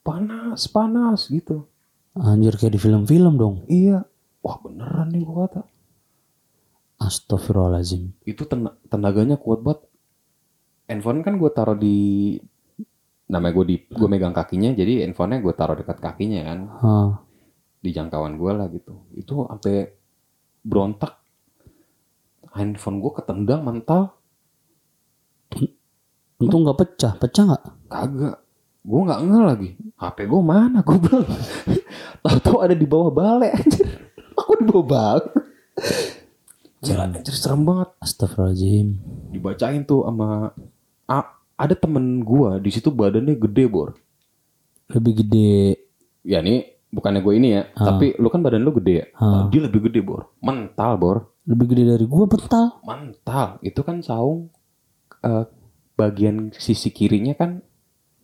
panas 0.00 0.64
panas 0.66 1.26
gitu 1.26 1.66
Anjir 2.12 2.54
kayak 2.54 2.74
di 2.74 2.80
film-film 2.80 3.34
dong. 3.34 3.56
iya 3.66 4.02
wah 4.40 4.58
beneran 4.58 5.10
nih 5.10 5.22
gue 5.22 5.36
kata 5.40 5.62
Astagfirullahaladzim. 6.98 8.12
itu 8.22 8.44
ten- 8.44 8.76
tenaganya 8.86 9.34
kuat 9.34 9.60
banget 9.60 9.88
handphone 10.84 11.22
kan 11.22 11.34
gue 11.34 11.48
taruh 11.48 11.72
di 11.74 11.96
namanya 13.30 13.54
gue 13.54 13.64
di 13.64 13.76
gue 13.86 14.08
megang 14.10 14.34
kakinya 14.34 14.74
jadi 14.74 15.06
handphonenya 15.06 15.38
gue 15.40 15.54
taruh 15.54 15.78
dekat 15.78 15.98
kakinya 15.98 16.40
kan. 16.44 16.58
Hah. 16.82 17.10
di 17.80 17.96
jangkauan 17.96 18.36
gue 18.36 18.52
lah 18.52 18.68
gitu. 18.68 18.92
Itu 19.14 19.46
sampai 19.46 19.88
berontak. 20.60 21.16
Handphone 22.50 23.00
gue 23.00 23.12
ketendang 23.14 23.62
mental. 23.62 24.12
Untung 26.36 26.64
nggak 26.64 26.76
pecah. 26.76 27.12
Pecah 27.16 27.44
nggak? 27.46 27.64
kagak. 27.86 28.36
Gue 28.80 29.00
nggak 29.00 29.20
ngeh 29.22 29.42
lagi. 29.44 29.70
HP 29.96 30.18
gue 30.24 30.40
mana 30.40 30.80
gue 30.80 30.96
bilang 30.98 31.24
tahu-tahu 32.24 32.58
ada 32.60 32.72
di 32.72 32.84
bawah 32.84 33.08
balai 33.08 33.52
anjir. 33.52 33.88
Aku 34.34 34.56
di 34.56 34.64
bawah 34.66 34.84
balai 34.84 35.28
Gila, 36.80 37.04
anjir 37.06 37.32
serem 37.32 37.64
banget. 37.64 37.92
Astagfirullahaladzim. 37.96 38.88
dibacain 39.30 39.84
tuh 39.84 40.04
sama 40.04 40.52
A- 41.06 41.32
ada 41.60 41.74
temen 41.74 42.04
gua 42.20 42.56
di 42.56 42.68
situ 42.68 42.88
badannya 42.88 43.36
gede 43.38 43.64
bor 43.66 43.92
Lebih 44.88 45.12
gede. 45.20 45.76
ya 46.22 46.40
ini 46.40 46.64
bukannya 46.88 47.20
gue 47.20 47.34
ini 47.34 47.48
ya 47.52 47.62
tapi 47.70 48.16
lu 48.16 48.26
kan 48.26 48.40
badan 48.40 48.60
lu 48.60 48.74
gede 48.74 48.92
ya 48.94 49.06
Ah. 49.14 49.46
dia 49.46 49.62
lebih 49.62 49.86
gede 49.86 50.00
bor 50.00 50.32
mental 50.38 50.96
bor 50.96 51.16
Lebih 51.42 51.66
gede 51.68 51.84
dari 51.88 52.04
gua 52.04 52.24
mental. 52.26 52.66
mental 52.82 53.46
itu 53.60 53.80
kan 53.80 54.00
saung 54.00 54.48
eh, 55.20 55.44
bagian 55.94 56.48
sisi 56.50 56.88
kirinya 56.88 57.34
kan 57.34 57.60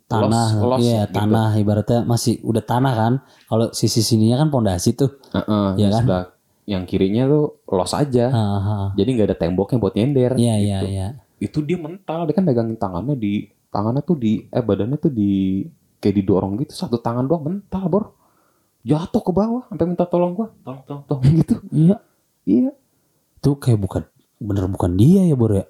Tanah. 0.06 0.48
los, 0.54 0.78
los 0.78 0.80
Iya 0.80 1.02
gitu. 1.04 1.14
tanah. 1.14 1.48
Ibaratnya 1.56 2.06
masih 2.06 2.38
udah 2.40 2.62
tanah 2.62 2.94
kan. 2.94 3.12
Kalau 3.44 3.74
sisi 3.74 4.00
sininya 4.00 4.38
kan 4.38 4.48
pondasi 4.48 4.94
tuh. 4.94 5.18
Heeh, 5.28 5.68
Iya 5.72 5.82
yang 5.82 5.90
kan? 5.90 6.00
sebelah- 6.00 6.30
yang 6.64 6.82
kirinya 6.84 7.22
tuh 7.26 7.44
los 7.68 7.90
aja 7.90 8.26
Ah, 8.28 8.38
ah. 8.56 8.86
jadi 8.92 9.08
nggak 9.08 9.26
ada 9.26 9.36
temboknya 9.36 9.76
buat 9.76 9.94
nyender 9.94 10.34
Iya 10.34 10.54
iya 10.56 10.78
gitu. 10.80 10.86
iya. 10.88 11.08
Itu 11.36 11.60
dia 11.60 11.76
mental 11.76 12.24
dia 12.24 12.34
kan 12.34 12.44
megangin 12.44 12.80
tangannya 12.80 13.16
di 13.16 13.44
tangannya 13.68 14.00
tuh 14.00 14.16
di 14.16 14.48
eh 14.48 14.64
badannya 14.64 14.96
tuh 14.96 15.12
di 15.12 15.60
kayak 16.00 16.16
didorong 16.22 16.56
gitu. 16.64 16.72
Satu 16.72 16.96
tangan 16.96 17.28
doang 17.28 17.44
mental 17.44 17.84
bor. 17.92 18.04
Jatuh 18.86 19.18
ke 19.18 19.32
bawah 19.34 19.66
sampai 19.66 19.84
minta 19.84 20.06
tolong 20.06 20.32
gua. 20.32 20.48
Tolong 20.62 20.82
tolong. 20.86 21.02
Tolong 21.10 21.32
gitu. 21.42 21.54
Iya. 21.74 21.96
iya. 22.46 22.70
Itu 23.36 23.58
kayak 23.58 23.80
bukan 23.82 24.02
bener 24.36 24.68
bukan 24.70 24.94
dia 24.94 25.26
ya 25.26 25.36
Bor 25.36 25.52
ya. 25.52 25.66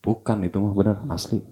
Bukan 0.00 0.36
itu 0.46 0.56
mah 0.62 0.72
bener 0.76 0.96
asli. 1.10 1.42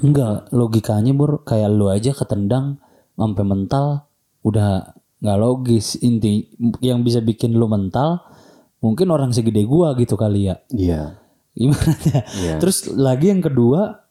Enggak, 0.00 0.48
logikanya 0.50 1.12
Bor 1.12 1.44
kayak 1.44 1.68
lu 1.68 1.92
aja 1.92 2.16
ketendang 2.16 2.80
sampai 3.14 3.44
mental 3.44 4.08
udah 4.42 4.96
nggak 5.20 5.38
logis. 5.38 6.00
Inti 6.00 6.48
yang 6.80 7.04
bisa 7.04 7.20
bikin 7.20 7.54
lu 7.54 7.68
mental 7.68 8.24
mungkin 8.80 9.12
orang 9.12 9.36
segede 9.36 9.68
gua 9.68 9.92
gitu 10.00 10.16
kali 10.16 10.48
ya? 10.48 10.56
Iya 10.72 11.27
gimana 11.58 11.94
ya 12.06 12.20
iya. 12.38 12.54
Terus 12.62 12.86
lagi 12.94 13.34
yang 13.34 13.42
kedua 13.42 14.06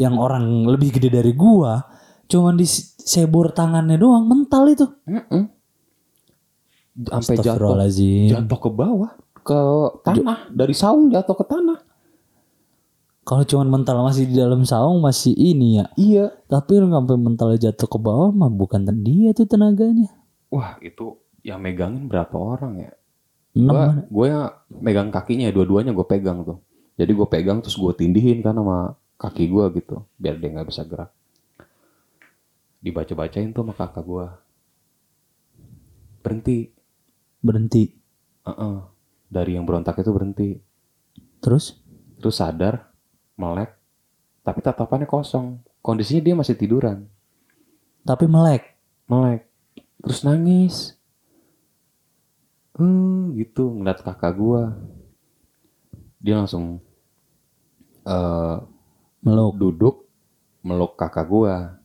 yang 0.00 0.16
orang 0.16 0.64
lebih 0.64 0.96
gede 0.96 1.12
dari 1.20 1.36
gua 1.36 1.84
cuman 2.28 2.56
di 2.56 2.64
sebor 3.08 3.56
tangannya 3.56 3.96
doang 3.96 4.28
mental 4.28 4.68
itu. 4.68 4.86
Mm-mm. 5.08 5.48
sampai 7.08 7.38
jatuh. 7.40 7.78
Jatuh 8.28 8.58
ke 8.58 8.70
bawah 8.74 9.12
ke 9.48 9.60
tanah. 10.04 10.52
Dari 10.52 10.74
saung 10.76 11.08
jatuh 11.08 11.36
ke 11.38 11.44
tanah. 11.48 11.78
Kalau 13.24 13.44
cuman 13.44 13.68
mental 13.68 14.00
masih 14.04 14.24
di 14.24 14.40
dalam 14.40 14.64
saung 14.64 15.04
masih 15.04 15.36
ini 15.36 15.80
ya. 15.80 15.86
Iya. 15.96 16.26
Tapi 16.48 16.80
lu 16.80 16.88
sampai 16.88 17.16
mentalnya 17.16 17.70
jatuh 17.70 17.88
ke 17.88 17.98
bawah 18.00 18.32
mah 18.32 18.48
bukan 18.48 18.88
dia 19.04 19.36
tuh 19.36 19.44
tenaganya. 19.44 20.08
Wah 20.48 20.80
itu 20.80 21.16
yang 21.44 21.60
megangin 21.60 22.08
berapa 22.08 22.32
orang 22.32 22.88
ya? 22.88 22.92
Mana? 23.58 24.06
gue 24.06 24.26
megang 24.80 25.10
kakinya 25.10 25.50
dua-duanya 25.50 25.92
gue 25.92 26.06
pegang 26.08 26.44
tuh. 26.44 26.60
Jadi 26.98 27.10
gue 27.14 27.28
pegang 27.30 27.62
terus 27.62 27.78
gue 27.78 27.92
tindihin 27.94 28.42
kan 28.42 28.58
sama 28.58 28.98
kaki 29.18 29.46
gue 29.46 29.64
gitu, 29.78 30.02
biar 30.18 30.36
dia 30.42 30.50
nggak 30.50 30.68
bisa 30.68 30.82
gerak. 30.82 31.14
Dibaca-bacain 32.82 33.54
tuh 33.54 33.62
sama 33.62 33.74
kakak 33.74 34.04
gue. 34.04 34.26
Berhenti. 36.22 36.58
berhenti 37.38 37.84
Heeh. 38.44 38.76
Dari 39.30 39.54
yang 39.54 39.62
berontak 39.62 40.02
itu 40.02 40.10
berhenti. 40.10 40.58
terus 41.38 41.78
Terus 42.18 42.34
sadar, 42.34 42.90
melek, 43.38 43.78
tapi 44.42 44.58
tatapannya 44.58 45.06
kosong. 45.06 45.62
Kondisinya 45.78 46.26
dia 46.26 46.34
masih 46.34 46.58
tiduran, 46.58 47.06
tapi 48.02 48.26
melek 48.26 48.78
melek. 49.08 49.48
Terus 50.04 50.20
nangis. 50.22 50.94
Hmm, 52.78 53.34
gitu 53.34 53.74
ngeliat 53.74 54.04
kakak 54.04 54.38
gue. 54.38 54.62
Dia 56.22 56.38
langsung 56.38 56.78
eh 58.08 58.56
meluk 59.20 59.54
duduk 59.60 59.96
meluk 60.64 60.96
kakak 60.96 61.28
gua. 61.28 61.76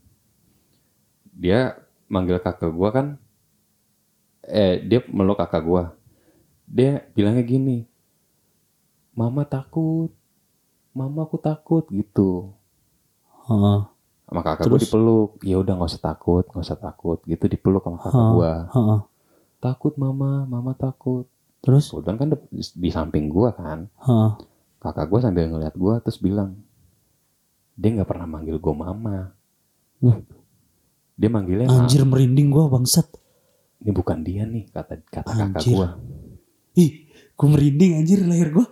Dia 1.36 1.76
manggil 2.08 2.40
kakak 2.40 2.72
gua 2.72 2.90
kan 2.96 3.08
eh 4.48 4.80
dia 4.84 5.04
meluk 5.12 5.40
kakak 5.40 5.64
gua. 5.64 5.84
Dia 6.64 7.04
bilangnya 7.12 7.44
gini. 7.44 7.78
Mama 9.14 9.44
takut. 9.46 10.10
Mama 10.94 11.26
aku 11.26 11.38
takut 11.42 11.86
gitu. 11.92 12.54
Heeh. 13.50 13.80
Sama 14.30 14.42
kakak 14.42 14.66
gua 14.72 14.80
dipeluk. 14.80 15.30
Ya 15.44 15.60
udah 15.60 15.74
nggak 15.76 15.92
usah 15.92 16.04
takut, 16.04 16.46
nggak 16.48 16.66
usah 16.66 16.80
takut. 16.80 17.20
Gitu 17.28 17.46
dipeluk 17.52 17.84
sama 17.84 17.98
kakak 18.00 18.16
Hah. 18.16 18.32
gua. 18.32 18.54
Heeh. 18.72 19.00
Takut 19.62 19.94
mama, 19.96 20.44
mama 20.48 20.72
takut. 20.76 21.28
terus 21.64 21.96
Kebetulan 21.96 22.20
kan 22.20 22.28
di, 22.36 22.60
di 22.60 22.90
samping 22.92 23.32
gua 23.32 23.56
kan. 23.56 23.88
Heeh. 24.04 24.53
Kakak 24.84 25.08
gua 25.08 25.20
sambil 25.24 25.48
ngeliat 25.48 25.74
gua 25.74 26.04
terus 26.04 26.20
bilang, 26.20 26.60
dia 27.74 27.96
nggak 27.96 28.10
pernah 28.10 28.28
manggil 28.28 28.60
gua 28.60 28.76
mama. 28.76 29.32
Wah, 30.04 30.20
Dia 31.16 31.30
manggilnya 31.32 31.72
Ma. 31.72 31.86
anjir 31.86 32.04
merinding 32.04 32.52
gua 32.52 32.68
bangsat. 32.68 33.08
Ini 33.80 33.92
bukan 33.92 34.20
dia 34.22 34.44
nih 34.44 34.68
kata 34.68 35.00
kata 35.08 35.32
kakak 35.32 35.56
Anjir. 35.56 35.76
gua. 35.80 35.88
Ih 36.76 37.08
gua 37.40 37.48
merinding 37.56 38.04
anjir 38.04 38.20
leher 38.20 38.52
gua. 38.52 38.68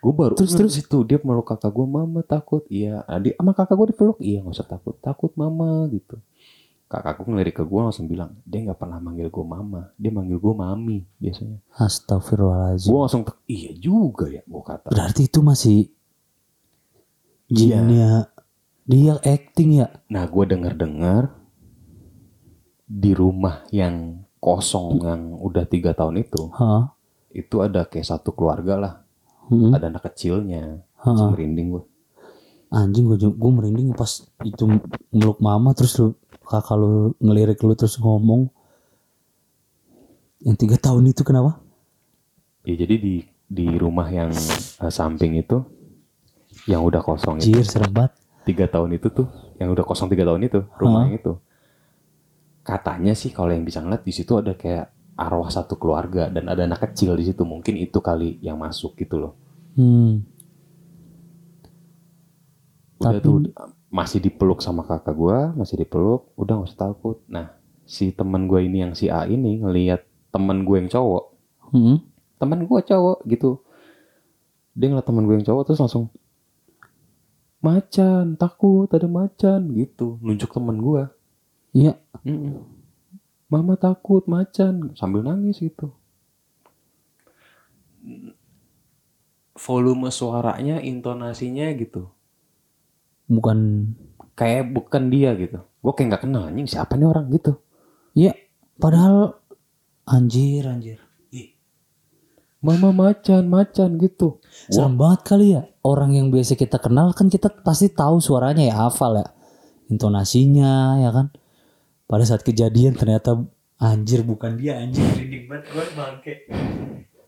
Gua 0.00 0.12
baru 0.12 0.36
Terus, 0.36 0.52
terus. 0.52 0.74
itu 0.76 0.98
dia 1.04 1.16
meluk 1.24 1.48
kakak 1.48 1.72
gua 1.72 1.84
mama 1.84 2.20
takut. 2.20 2.64
Iya 2.68 3.04
Adi 3.04 3.32
sama 3.36 3.52
kakak 3.52 3.76
gua 3.76 3.88
dipeluk. 3.88 4.18
Iya 4.20 4.40
nggak 4.40 4.56
usah 4.56 4.68
takut. 4.68 4.96
Takut 5.00 5.32
mama 5.36 5.84
gitu 5.92 6.16
kakakku 6.84 7.24
ngelirik 7.24 7.56
ke 7.56 7.64
gua 7.64 7.88
langsung 7.88 8.06
bilang 8.06 8.36
dia 8.42 8.62
nggak 8.62 8.76
pernah 8.76 8.98
manggil 8.98 9.28
gua 9.28 9.46
mama 9.50 9.80
dia 9.96 10.08
manggil 10.08 10.36
gua 10.36 10.54
mami 10.54 11.02
biasanya 11.16 11.58
Astagfirullahaladzim 11.74 12.88
gua 12.88 13.00
langsung 13.04 13.22
iya 13.44 13.72
juga 13.72 14.28
ya 14.28 14.42
gua 14.44 14.62
kata 14.62 14.88
berarti 14.88 15.22
itu 15.24 15.40
masih 15.40 15.78
Iya. 17.44 17.76
jinnya 17.76 18.10
dia 18.84 19.14
acting 19.20 19.80
ya 19.80 19.88
nah 20.06 20.24
gua 20.24 20.44
dengar 20.44 20.72
dengar 20.72 21.22
di 22.84 23.12
rumah 23.12 23.64
yang 23.68 24.24
kosong 24.38 25.00
yang 25.00 25.22
udah 25.36 25.64
tiga 25.64 25.92
tahun 25.92 26.20
itu 26.20 26.52
Hah? 26.52 26.92
itu 27.30 27.60
ada 27.60 27.84
kayak 27.84 28.06
satu 28.06 28.32
keluarga 28.32 28.74
lah 28.76 28.94
Hmm. 29.44 29.76
ada 29.76 29.92
anak 29.92 30.08
kecilnya 30.08 30.80
Hah. 30.96 31.28
merinding 31.28 31.68
gua 31.70 31.84
anjing 32.70 33.04
gua, 33.04 33.16
ju- 33.16 33.36
gua 33.36 33.50
merinding 33.52 33.92
pas 33.92 34.08
itu 34.40 34.64
meluk 35.10 35.36
mama 35.36 35.76
terus 35.76 35.92
lu 35.94 36.16
kakak 36.44 36.76
lu 36.76 36.92
ngelirik 37.18 37.58
lu 37.60 37.72
terus 37.74 37.96
ngomong 37.96 38.48
yang 40.44 40.56
tiga 40.60 40.76
tahun 40.76 41.08
itu 41.08 41.24
kenapa? 41.24 41.56
Ya 42.64 42.76
jadi 42.76 42.94
di 43.00 43.14
di 43.44 43.66
rumah 43.76 44.08
yang 44.08 44.28
eh, 44.80 44.92
samping 44.92 45.40
itu 45.40 45.64
yang 46.68 46.84
udah 46.84 47.00
kosong 47.00 47.40
itu. 47.40 47.56
Jir 47.60 47.64
serem 47.64 47.92
banget. 47.92 48.12
tiga 48.44 48.68
tahun 48.68 49.00
itu 49.00 49.08
tuh 49.08 49.24
yang 49.56 49.72
udah 49.72 49.84
kosong 49.88 50.12
tiga 50.12 50.28
tahun 50.28 50.44
itu 50.44 50.60
rumah 50.76 51.08
yang 51.08 51.16
itu. 51.16 51.32
Katanya 52.60 53.16
sih 53.16 53.32
kalau 53.32 53.52
yang 53.52 53.64
bisa 53.64 53.80
ngeliat 53.80 54.04
di 54.04 54.12
situ 54.12 54.36
ada 54.36 54.52
kayak 54.52 54.92
arwah 55.16 55.48
satu 55.48 55.80
keluarga 55.80 56.28
dan 56.28 56.44
ada 56.48 56.64
anak 56.68 56.92
kecil 56.92 57.16
di 57.16 57.24
situ. 57.24 57.40
Mungkin 57.44 57.80
itu 57.80 58.00
kali 58.04 58.36
yang 58.44 58.60
masuk 58.60 58.96
gitu 59.00 59.16
loh. 59.16 59.32
Hmm. 59.74 60.22
udah 62.94 63.20
Tapi- 63.20 63.24
tuh 63.24 63.36
masih 63.94 64.18
dipeluk 64.18 64.58
sama 64.58 64.82
kakak 64.82 65.14
gua 65.14 65.54
masih 65.54 65.78
dipeluk 65.78 66.26
udah 66.34 66.58
gak 66.58 66.66
usah 66.66 66.90
takut. 66.90 67.22
Nah 67.30 67.54
si 67.86 68.10
teman 68.10 68.50
gue 68.50 68.66
ini 68.66 68.82
yang 68.82 68.92
si 68.98 69.06
A 69.06 69.22
ini 69.30 69.62
ngelihat 69.62 70.02
teman 70.34 70.66
gue 70.66 70.82
yang 70.82 70.90
cowok. 70.90 71.24
Hmm. 71.70 72.02
teman 72.42 72.66
gue 72.66 72.80
cowok 72.82 73.22
gitu. 73.30 73.62
Dia 74.74 74.90
ngeliat 74.90 75.06
teman 75.06 75.22
gue 75.30 75.38
yang 75.38 75.46
cowok 75.46 75.62
terus 75.70 75.78
langsung 75.78 76.10
macan 77.62 78.34
takut 78.34 78.90
ada 78.90 79.06
macan 79.06 79.70
gitu. 79.78 80.18
Nunjuk 80.18 80.50
teman 80.50 80.82
gue 80.82 81.06
Iya. 81.70 81.94
Mm-mm. 82.26 82.66
mama 83.46 83.78
takut 83.78 84.26
macan 84.26 84.90
sambil 84.98 85.22
nangis 85.22 85.62
gitu. 85.62 85.94
Volume 89.54 90.10
suaranya 90.10 90.82
intonasinya 90.82 91.70
gitu 91.78 92.10
Bukan. 93.34 93.58
kayak 94.34 94.74
bukan 94.74 95.10
dia 95.10 95.30
gitu 95.34 95.62
gue 95.62 95.92
kayak 95.94 96.06
nggak 96.10 96.22
kenal 96.26 96.42
anjing 96.46 96.66
siapa 96.66 96.94
nih 96.94 97.06
orang 97.06 97.30
gitu 97.30 97.58
Iya. 98.14 98.30
Padahal 98.78 99.38
anjir 100.04 100.62
anjir. 100.66 100.98
mama 102.64 102.96
macan 102.96 103.44
macan 103.44 104.00
gitu 104.00 104.40
Serem 104.72 104.96
banget 104.96 105.20
kali 105.20 105.46
ya. 105.52 105.68
Orang 105.84 106.16
yang 106.16 106.32
biasa 106.32 106.56
kita 106.56 106.80
kenal 106.80 107.12
kan 107.12 107.28
kita 107.28 107.52
pasti 107.60 107.92
tahu 107.92 108.22
suaranya 108.22 108.64
ya 108.64 108.88
hafal 108.88 109.20
ya. 109.20 109.28
Intonasinya 109.92 110.96
ya 110.96 111.10
kan. 111.12 111.28
Pada 112.06 112.24
saat 112.24 112.40
kejadian 112.40 112.96
ternyata 112.96 113.36
anjir 113.76 114.24
bukan 114.24 114.56
dia 114.56 114.80
anjir. 114.80 115.04
Merinding 115.04 115.44
banget 115.44 115.64
gue 115.68 115.84
bangke. 115.92 116.34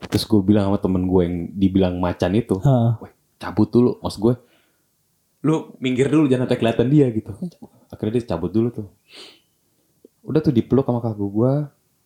terus 0.07 0.23
gue 0.25 0.41
bilang 0.41 0.71
sama 0.71 0.79
temen 0.79 1.03
gue 1.05 1.23
yang 1.27 1.37
dibilang 1.53 1.95
macan 1.99 2.33
itu 2.33 2.57
cabut 3.37 3.69
dulu 3.69 3.99
maksud 4.01 4.21
gue 4.23 4.35
lu 5.47 5.79
minggir 5.79 6.11
dulu 6.11 6.27
jangan 6.27 6.51
sampai 6.51 6.59
kelihatan 6.59 6.89
dia 6.91 7.07
gitu. 7.15 7.31
Akhirnya 7.87 8.19
dia 8.19 8.35
cabut 8.35 8.51
dulu 8.51 8.69
tuh. 8.75 8.89
Udah 10.27 10.43
tuh 10.43 10.51
dipeluk 10.51 10.83
sama 10.83 10.99
kakak 10.99 11.23
gue 11.23 11.53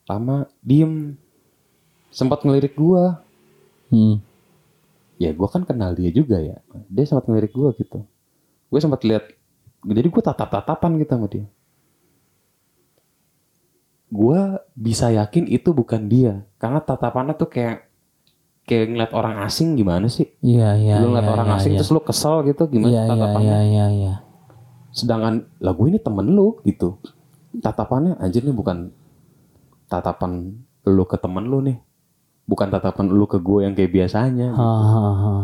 lama 0.04 0.37
diem. 0.61 1.16
Sempat 2.12 2.44
ngelirik 2.44 2.76
gue 2.76 3.04
Hmm. 3.90 4.23
ya 5.18 5.35
gue 5.35 5.49
kan 5.50 5.66
kenal 5.66 5.99
dia 5.99 6.14
juga 6.14 6.38
ya. 6.38 6.62
Dia 6.87 7.04
sempat 7.09 7.26
ngelirik 7.26 7.50
gue 7.50 7.75
gitu. 7.80 8.06
Gue 8.70 8.78
sempat 8.78 9.02
lihat 9.02 9.26
jadi 9.82 10.06
gue 10.06 10.23
tatap 10.23 10.47
tatapan 10.52 11.00
gitu 11.00 11.11
sama 11.11 11.26
dia. 11.26 11.47
Gue 14.11 14.38
bisa 14.78 15.11
yakin 15.11 15.50
itu 15.50 15.75
bukan 15.75 16.06
dia 16.06 16.47
karena 16.62 16.78
tatapannya 16.78 17.35
tuh 17.35 17.50
kayak 17.50 17.89
kayak 18.71 18.87
ngeliat 18.95 19.12
orang 19.12 19.43
asing 19.43 19.75
gimana 19.75 20.06
sih 20.06 20.30
Iya 20.39 20.78
iya. 20.78 20.95
lu 21.02 21.11
ngeliat 21.11 21.26
iya, 21.26 21.35
orang 21.35 21.49
iya, 21.50 21.56
asing 21.59 21.73
iya. 21.75 21.78
terus 21.83 21.91
lu 21.91 22.00
kesel 22.00 22.47
gitu 22.47 22.63
gimana 22.71 22.91
Iya 22.95 23.02
iya 23.02 23.11
tatapannya 23.11 23.50
iya 23.50 23.61
iya 23.67 23.87
iya. 23.91 24.15
sedangkan 24.95 25.35
lah 25.59 25.75
gue 25.75 25.87
ini 25.91 25.99
temen 25.99 26.26
lu 26.30 26.63
gitu 26.63 27.02
tatapannya 27.59 28.15
anjir 28.17 28.47
nih 28.47 28.54
bukan 28.54 28.95
tatapan 29.87 30.54
lu 30.87 31.02
ke 31.02 31.19
temen 31.19 31.45
lu 31.45 31.59
nih 31.61 31.83
bukan 32.47 32.67
tatapan 32.67 33.06
lu 33.06 33.26
ke 33.26 33.39
gue 33.39 33.59
yang 33.63 33.75
kayak 33.75 33.91
biasanya 33.91 34.54
Ha, 34.54 34.71
ha, 34.71 35.02
ha. 35.15 35.35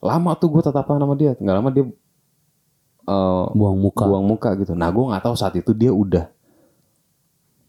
lama 0.00 0.30
tuh 0.36 0.48
gue 0.48 0.62
tatapan 0.62 1.00
sama 1.00 1.16
dia 1.16 1.32
nggak 1.32 1.56
lama 1.56 1.68
dia 1.68 1.84
eh, 3.02 3.44
Buang 3.52 3.76
muka 3.76 4.04
buang 4.04 4.24
muka 4.24 4.52
gitu 4.54 4.72
nah 4.72 4.88
gue 4.88 5.04
nggak 5.04 5.24
tahu 5.24 5.34
saat 5.34 5.56
itu 5.56 5.72
dia 5.72 5.92
udah 5.92 6.28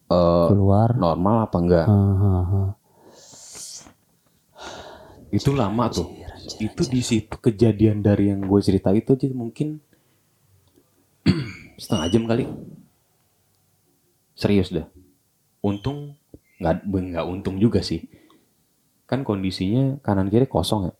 eh, 0.07 0.47
keluar. 0.51 0.91
normal 0.95 1.47
apa 1.47 1.57
enggak 1.59 1.85
Ha, 1.87 1.95
ha, 1.95 2.33
ha. 2.43 2.61
Itu 5.33 5.49
lama 5.51 5.89
tuh. 5.89 6.13
Itu 6.61 6.85
di 6.85 7.01
situ 7.01 7.33
kejadian 7.33 8.05
dari 8.05 8.29
yang 8.29 8.45
gue 8.45 8.59
cerita 8.61 8.93
itu 8.93 9.17
aja 9.17 9.27
mungkin 9.33 9.81
setengah 11.81 12.07
jam 12.07 12.23
kali. 12.29 12.45
Serius 14.37 14.69
dah. 14.69 14.85
Untung 15.63 16.13
nggak 16.61 16.85
nggak 16.85 17.25
untung 17.25 17.57
juga 17.57 17.81
sih. 17.81 18.05
Kan 19.09 19.25
kondisinya 19.25 19.97
kanan 20.05 20.29
kiri 20.29 20.45
kosong 20.45 20.91
ya. 20.91 20.95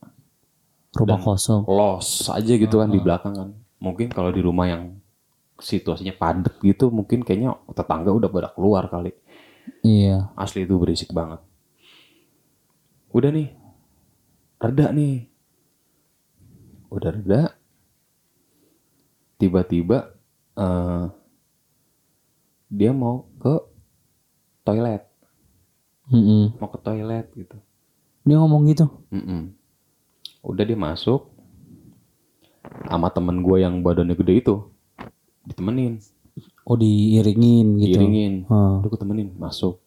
Rumah 0.93 1.17
Dan- 1.17 1.25
kosong. 1.25 1.61
los 1.65 2.29
aja 2.29 2.53
gitu 2.53 2.81
kan 2.81 2.89
di 2.89 3.01
belakang 3.01 3.33
kan. 3.33 3.49
Mungkin 3.77 4.09
kalau 4.09 4.31
di 4.31 4.39
rumah 4.39 4.65
yang 4.65 4.95
situasinya 5.59 6.13
padat 6.15 6.57
gitu 6.61 6.89
mungkin 6.89 7.21
kayaknya 7.21 7.53
tetangga 7.71 8.09
udah 8.09 8.29
pada 8.29 8.49
keluar 8.53 8.89
kali. 8.89 9.13
Iya. 9.79 10.31
asli 10.35 10.67
itu 10.67 10.75
berisik 10.75 11.11
banget. 11.15 11.39
Udah 13.13 13.31
nih 13.31 13.53
reda 14.63 14.89
nih 14.89 15.28
udah 16.88 17.10
reda 17.12 17.41
tiba-tiba 19.36 20.13
eh, 20.56 21.06
dia 22.69 22.91
mau 22.91 23.28
ke 23.38 23.54
toilet 24.63 25.04
Mm-mm. 26.08 26.56
mau 26.58 26.69
ke 26.69 26.80
toilet 26.80 27.28
gitu 27.34 27.58
Dia 28.23 28.39
ngomong 28.39 28.63
gitu. 28.65 28.88
Mm-mm. 29.12 29.52
udah 30.41 30.63
dia 30.63 30.80
masuk 30.80 31.28
sama 32.88 33.12
temen 33.12 33.39
gue 33.39 33.60
yang 33.60 33.80
badannya 33.80 34.15
gede 34.15 34.34
itu 34.39 34.56
ditemenin 35.43 35.99
Oh 36.63 36.73
diiringin 36.73 37.76
gitu. 37.78 37.99
diiringin 37.99 38.47
Ha. 38.47 38.80
udah 38.80 38.88
gue 38.88 38.99
temenin 38.99 39.30
masuk 39.36 39.82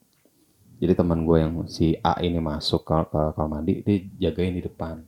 jadi 0.77 0.93
teman 0.93 1.25
gue 1.25 1.37
yang 1.41 1.53
si 1.67 1.97
A 2.01 2.21
ini 2.21 2.37
masuk 2.37 2.85
ke, 2.85 2.97
ke 3.09 3.21
kamar 3.33 3.49
mandi 3.49 3.81
dia 3.81 3.97
jagain 4.29 4.55
di 4.55 4.63
depan 4.63 5.01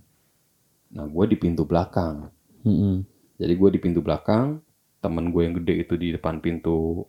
nah 0.88 1.04
gue 1.04 1.24
di 1.28 1.36
pintu 1.36 1.68
belakang 1.68 2.32
Mm-mm. 2.64 3.04
jadi 3.36 3.52
gue 3.52 3.68
di 3.70 3.78
pintu 3.78 4.00
belakang 4.00 4.60
temen 4.98 5.28
gue 5.28 5.42
yang 5.44 5.54
gede 5.60 5.74
itu 5.84 5.94
di 5.94 6.08
depan 6.12 6.40
pintu 6.40 7.04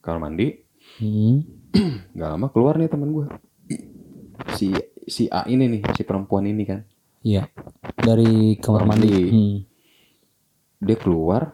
kamar 0.00 0.30
mandi 0.30 0.64
Mm. 1.02 1.42
nggak 2.16 2.30
lama 2.32 2.46
keluar 2.48 2.78
nih 2.78 2.88
temen 2.88 3.12
gue 3.12 3.26
si 4.54 4.72
si 5.04 5.26
A 5.28 5.44
ini 5.44 5.68
nih 5.68 5.82
si 5.92 6.06
perempuan 6.06 6.46
ini 6.46 6.64
kan 6.64 6.80
Iya. 7.18 7.50
Dari 7.98 8.54
kamar 8.56 8.86
mandi. 8.86 9.10
Hmm. 9.28 9.56
dia 10.78 10.94
keluar 10.94 11.52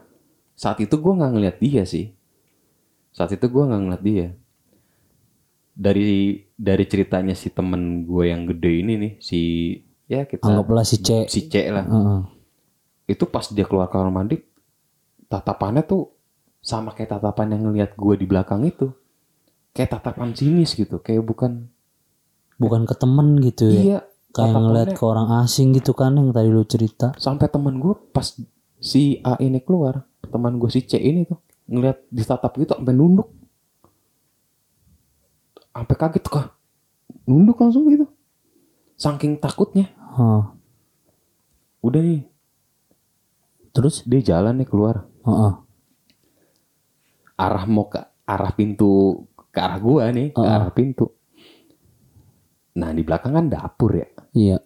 saat 0.53 0.77
itu 0.77 0.93
gue 0.95 1.13
nggak 1.17 1.31
ngeliat 1.33 1.57
dia 1.57 1.83
sih 1.83 2.13
saat 3.09 3.33
itu 3.33 3.49
gue 3.49 3.63
nggak 3.65 3.81
ngeliat 3.81 4.03
dia 4.05 4.27
dari 5.75 6.07
dari 6.55 6.85
ceritanya 6.87 7.35
si 7.35 7.51
temen 7.51 8.03
gue 8.03 8.31
yang 8.31 8.47
gede 8.47 8.71
ini 8.79 8.93
nih 8.95 9.13
si 9.19 9.39
ya 10.05 10.23
kita 10.23 10.41
Anggaplah 10.41 10.81
si 10.81 10.97
C. 10.97 11.27
si 11.27 11.45
C 11.45 11.67
lah 11.67 11.83
Heeh. 11.83 12.19
itu 13.07 13.23
pas 13.25 13.43
dia 13.45 13.63
keluar 13.63 13.87
kamar 13.87 14.07
mandi 14.09 14.39
tatapannya 15.25 15.83
tuh 15.83 16.15
sama 16.59 16.89
kayak 16.89 17.11
tatapan 17.13 17.53
yang 17.53 17.69
ngeliat 17.69 17.91
gue 17.93 18.13
di 18.15 18.25
belakang 18.25 18.63
itu 18.63 18.89
kayak 19.71 19.93
tatapan 19.93 20.31
sinis 20.31 20.73
gitu 20.73 20.97
kayak 20.97 21.21
bukan 21.21 21.67
Bukan 22.55 22.87
ke 22.87 22.95
temen 22.95 23.35
gitu 23.43 23.67
ya. 23.67 23.75
iya 23.75 23.99
Kayak 24.31 24.55
ngeliat 24.57 24.89
ke 24.91 25.03
orang 25.03 25.43
asing 25.43 25.71
gitu 25.71 25.91
kan 25.91 26.15
yang 26.15 26.31
tadi 26.31 26.47
lu 26.47 26.63
cerita. 26.63 27.11
sampai 27.15 27.47
temen 27.47 27.75
gue 27.77 27.95
pas 28.09 28.23
si 28.77 29.19
A 29.21 29.35
ini 29.37 29.59
keluar 29.59 30.03
teman 30.25 30.55
gue 30.55 30.67
si 30.67 30.79
C 30.81 30.95
ini 30.95 31.23
tuh 31.23 31.35
ngeliat 31.65 31.99
ditatap 32.07 32.51
gitu 32.55 32.71
sampai 32.73 32.91
nunduk 32.91 33.27
sampai 35.75 35.95
kaget 35.99 36.23
kah 36.25 36.55
nunduk 37.27 37.59
langsung 37.59 37.83
gitu 37.85 38.07
saking 38.95 39.35
takutnya 39.35 39.91
Hah. 40.15 40.55
udah 41.81 41.99
nih 41.99 42.23
Terus? 43.69 44.07
dia 44.07 44.23
jalan 44.25 44.55
nih 44.55 44.65
keluar 44.65 45.03
Heeh. 45.21 45.53
arah 47.35 47.65
mau 47.67 47.91
ke 47.91 47.99
arah 48.23 48.55
pintu 48.55 49.27
ke 49.51 49.59
arah 49.59 49.75
gua 49.77 50.07
nih 50.09 50.31
ke 50.31 50.39
Heeh. 50.39 50.47
arah 50.49 50.71
pintu 50.71 51.11
nah 52.73 52.89
di 52.89 53.03
belakang 53.03 53.35
kan 53.35 53.45
dapur 53.45 53.91
ya 53.93 54.07
Iya. 54.31 54.59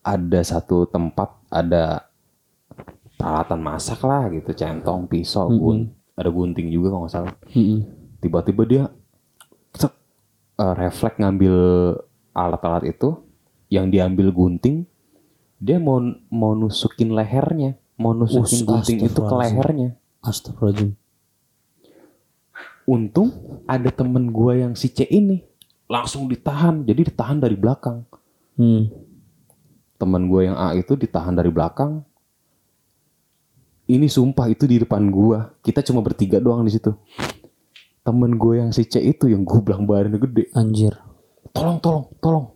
ada 0.00 0.40
satu 0.40 0.84
tempat 0.84 1.28
ada 1.48 2.08
peralatan 3.14 3.60
masak 3.60 4.00
lah 4.00 4.28
gitu 4.28 4.52
centong 4.52 5.04
pisau 5.04 5.48
gun 5.48 5.88
ada 6.14 6.28
gunting 6.28 6.68
juga 6.68 6.92
kalau 6.92 7.04
nggak 7.04 7.12
salah 7.12 7.34
Mm-mm. 7.50 7.80
tiba-tiba 8.20 8.62
dia 8.64 8.82
eh, 10.58 10.74
refleks 10.74 11.18
ngambil 11.18 11.54
alat-alat 12.34 12.90
itu 12.90 13.22
yang 13.70 13.90
diambil 13.90 14.30
gunting 14.30 14.86
dia 15.58 15.80
mau 15.80 16.02
mau 16.28 16.52
nusukin 16.52 17.14
lehernya 17.14 17.78
mau 17.94 18.12
nusukin 18.12 18.62
Us, 18.62 18.66
gunting 18.66 18.98
itu 19.06 19.20
ke 19.22 19.34
lehernya. 19.34 19.88
Astagfirullahaladzim. 20.24 20.92
untung 22.84 23.32
ada 23.64 23.88
temen 23.88 24.28
gua 24.28 24.60
yang 24.60 24.76
si 24.76 24.92
C 24.92 25.08
ini 25.08 25.40
langsung 25.88 26.28
ditahan 26.28 26.84
jadi 26.84 27.12
ditahan 27.12 27.38
dari 27.40 27.56
belakang. 27.56 28.04
Hmm. 28.54 28.86
teman 29.94 30.26
gue 30.26 30.50
yang 30.50 30.58
A 30.58 30.74
itu 30.76 30.98
ditahan 30.98 31.32
dari 31.32 31.48
belakang. 31.48 32.02
Ini 33.88 34.04
sumpah 34.04 34.50
itu 34.52 34.68
di 34.68 34.82
depan 34.82 35.00
gue 35.08 35.38
kita 35.64 35.80
cuma 35.80 36.04
bertiga 36.04 36.42
doang 36.42 36.60
di 36.66 36.72
situ 36.72 36.92
temen 38.04 38.36
gue 38.36 38.60
yang 38.60 38.70
si 38.70 38.84
C 38.84 39.00
itu 39.00 39.26
yang 39.26 39.42
gue 39.42 39.58
bilang 39.64 39.88
badannya 39.88 40.20
gede. 40.20 40.44
Anjir. 40.52 40.92
tolong 41.50 41.78
tolong 41.78 42.04
tolong. 42.20 42.46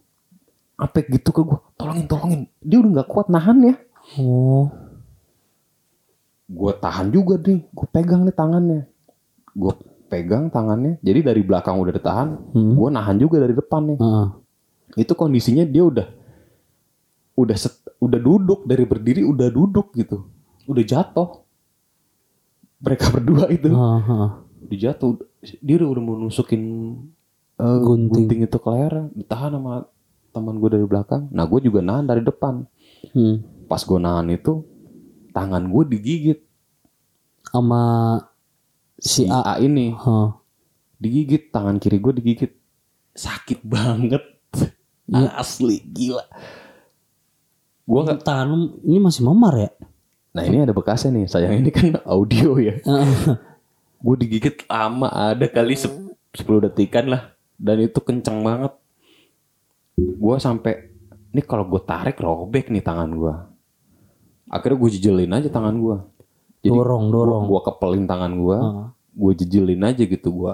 Apa 0.76 1.02
gitu 1.02 1.30
ke 1.30 1.40
gue 1.40 1.58
tolongin 1.74 2.06
tolongin. 2.06 2.40
Dia 2.60 2.78
udah 2.78 2.90
nggak 3.00 3.08
kuat 3.08 3.26
nahan 3.32 3.58
ya. 3.64 3.74
Oh. 4.20 4.68
gue 6.48 6.72
tahan 6.80 7.12
juga 7.12 7.36
nih 7.36 7.60
gue 7.60 7.86
pegang 7.88 8.24
nih 8.24 8.32
tangannya. 8.32 8.80
Gue 9.52 9.72
pegang 10.08 10.48
tangannya. 10.48 10.96
Jadi 11.00 11.20
dari 11.20 11.42
belakang 11.44 11.76
udah 11.76 11.92
ditahan 11.92 12.28
Hmm. 12.52 12.72
gue 12.72 12.88
nahan 12.88 13.16
juga 13.16 13.36
dari 13.40 13.52
depan 13.52 13.82
nih. 13.88 13.98
Heeh. 13.98 14.28
itu 14.96 15.12
kondisinya 15.12 15.68
dia 15.68 15.84
udah 15.84 16.08
udah 17.36 17.56
set- 17.56 17.84
udah 18.00 18.16
duduk. 18.16 18.64
Dari 18.64 18.84
berdiri 18.88 19.22
udah 19.24 19.48
duduk 19.48 19.92
gitu. 19.92 20.24
Udah 20.64 20.84
jatuh. 20.84 21.44
Mereka 22.80 23.04
berdua 23.12 23.44
itu. 23.52 23.68
Heeh, 23.68 24.00
heeh. 24.04 24.30
Udah 24.60 24.76
jatuh 24.76 25.10
dia 25.58 25.74
udah, 25.76 25.88
udah 25.88 26.02
mau 26.02 26.14
nusukin 26.16 26.62
eh, 27.54 27.78
Gunting. 27.78 28.26
gunting. 28.26 28.40
itu 28.42 28.56
ke 28.56 28.68
leher 28.68 28.94
ditahan 29.12 29.52
sama 29.52 29.86
teman 30.28 30.56
gue 30.56 30.70
dari 30.70 30.84
belakang 30.84 31.26
nah 31.28 31.42
gue 31.42 31.60
juga 31.60 31.80
nahan 31.80 32.04
dari 32.04 32.20
depan 32.20 32.66
Hmm. 33.08 33.38
pas 33.64 33.78
gue 33.78 33.94
nahan 33.96 34.26
itu 34.28 34.66
tangan 35.30 35.62
gue 35.64 35.84
digigit 35.88 36.40
Sama 37.44 38.18
si 38.94 39.24
A. 39.24 39.40
A 39.48 39.54
ini 39.58 39.94
Hah. 39.94 40.34
digigit 40.96 41.48
tangan 41.48 41.76
kiri 41.76 41.96
gue 41.96 42.12
digigit 42.12 42.52
sakit 43.12 43.62
banget 43.62 44.20
Iya. 45.08 45.30
asli 45.32 45.78
gila 45.80 46.26
gue 47.84 48.00
nggak 48.02 48.20
Tangan 48.20 48.46
lu 48.46 48.56
ini 48.82 48.98
masih 48.98 49.22
memar 49.22 49.54
ya? 49.56 49.70
nah 50.28 50.42
ini 50.42 50.60
ada 50.60 50.70
bekasnya 50.70 51.14
nih 51.14 51.24
sayang 51.24 51.54
ini 51.56 51.70
kan 51.70 51.96
audio 52.04 52.58
ya. 52.58 52.76
Gue 53.98 54.14
digigit 54.16 54.56
lama 54.64 55.08
ada 55.10 55.46
kali 55.46 55.74
se- 55.74 55.90
10 56.30 56.44
detikan 56.64 57.08
lah 57.08 57.22
dan 57.54 57.80
itu 57.80 57.98
kenceng 57.98 58.40
banget 58.40 58.72
gue 59.96 60.36
sampai 60.36 60.94
ini 61.28 61.40
kalau 61.40 61.66
gue 61.66 61.80
tarik 61.80 62.16
robek 62.16 62.68
nih 62.68 62.80
tangan 62.80 63.10
gue 63.10 63.34
akhirnya 64.46 64.78
gue 64.78 64.90
jejelin 64.92 65.32
aja 65.32 65.48
tangan 65.48 65.74
gue 65.74 65.98
Dorong, 66.60 67.08
dorong. 67.08 67.44
gue 67.46 67.60
kepelin 67.64 68.04
tangan 68.04 68.32
gue 68.34 68.56
Heeh. 68.56 68.86
gue 69.14 69.32
jejelin 69.36 69.82
aja 69.82 70.02
gitu 70.02 70.28
gue 70.30 70.52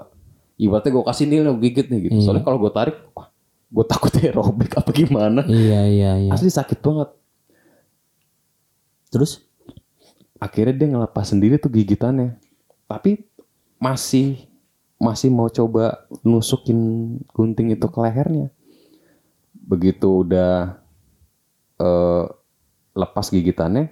ibaratnya 0.57 0.91
gue 0.91 1.05
kasih 1.05 1.27
nil 1.27 1.45
gue 1.47 1.61
gigit 1.63 1.87
nih 1.87 2.01
gitu 2.03 2.15
Iya. 2.15 2.25
soalnya 2.25 2.43
kalau 2.43 2.59
gue 2.59 2.71
tarik 2.71 2.97
wah, 3.11 3.29
gue 3.67 3.85
takutnya 3.85 4.31
robek 4.33 4.73
apa 4.75 4.91
gimana 4.91 5.43
Iya, 5.45 5.81
iya, 5.85 6.11
iya. 6.19 6.31
asli 6.31 6.49
sakit 6.49 6.79
banget 6.79 7.11
Terus? 9.07 9.43
akhirnya 10.37 10.75
dia 10.75 10.89
ngelepas 10.91 11.25
sendiri 11.25 11.57
tuh 11.57 11.69
gigitannya 11.69 12.37
tapi 12.85 13.25
masih 13.79 14.49
masih 14.99 15.29
mau 15.29 15.51
coba 15.51 16.07
nusukin 16.25 16.79
gunting 17.35 17.75
itu 17.75 17.87
ke 17.91 17.99
lehernya. 18.01 18.49
Begitu 19.55 20.25
udah 20.25 20.81
eh, 21.81 22.25
lepas 22.95 23.27
gigitannya 23.29 23.91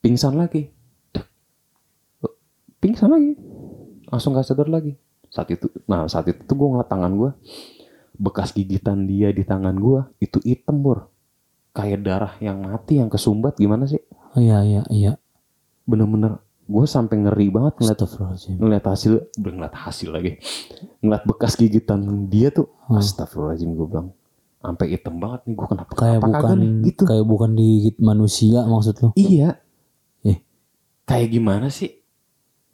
pingsan 0.00 0.34
lagi. 0.36 0.72
Pingsan 2.80 3.12
lagi. 3.12 3.36
Langsung 4.08 4.32
gak 4.32 4.48
sadar 4.48 4.66
lagi. 4.66 4.96
Saat 5.30 5.52
itu 5.54 5.70
nah 5.86 6.08
saat 6.10 6.26
itu 6.26 6.42
tuh 6.42 6.56
gue 6.58 6.68
ngeliat 6.74 6.90
tangan 6.90 7.12
gue 7.14 7.30
bekas 8.20 8.50
gigitan 8.52 9.06
dia 9.06 9.30
di 9.30 9.46
tangan 9.46 9.72
gue 9.78 10.02
itu 10.20 10.42
hitam 10.44 10.82
bor 10.84 11.08
kayak 11.72 12.02
darah 12.02 12.34
yang 12.42 12.58
mati 12.66 12.98
yang 12.98 13.06
kesumbat. 13.06 13.54
Gimana 13.60 13.86
sih? 13.86 14.02
Iya, 14.34 14.62
iya, 14.66 14.82
iya. 14.90 15.12
bener-bener 15.86 16.38
gue 16.70 16.84
sampai 16.86 17.18
ngeri 17.18 17.50
banget 17.50 17.82
ngeliat 17.82 17.98
ngeliat 18.54 18.84
hasil 18.86 19.12
belum 19.34 19.54
ngeliat 19.58 19.74
hasil 19.74 20.08
lagi. 20.08 20.38
Ngeliat 21.02 21.22
bekas 21.26 21.58
gigitan 21.58 22.00
dia 22.30 22.54
tuh 22.54 22.70
astagfirullahaladzim 22.86 23.74
gue 23.74 23.86
bilang 23.90 24.08
sampai 24.60 24.86
hitam 24.92 25.18
banget 25.18 25.40
nih 25.48 25.54
gue 25.56 25.66
kenapa 25.66 25.90
Kayak 25.96 26.20
kenapa 26.20 26.38
bukan 26.46 26.58
nih? 26.60 26.70
Gitu. 26.86 27.02
kayak 27.08 27.26
bukan 27.26 27.50
digigit 27.52 27.96
manusia 27.98 28.60
maksud 28.62 28.94
lu. 29.00 29.08
iya. 29.18 29.58
Eh, 30.22 30.38
kayak 31.04 31.28
gimana 31.28 31.66
sih? 31.68 31.90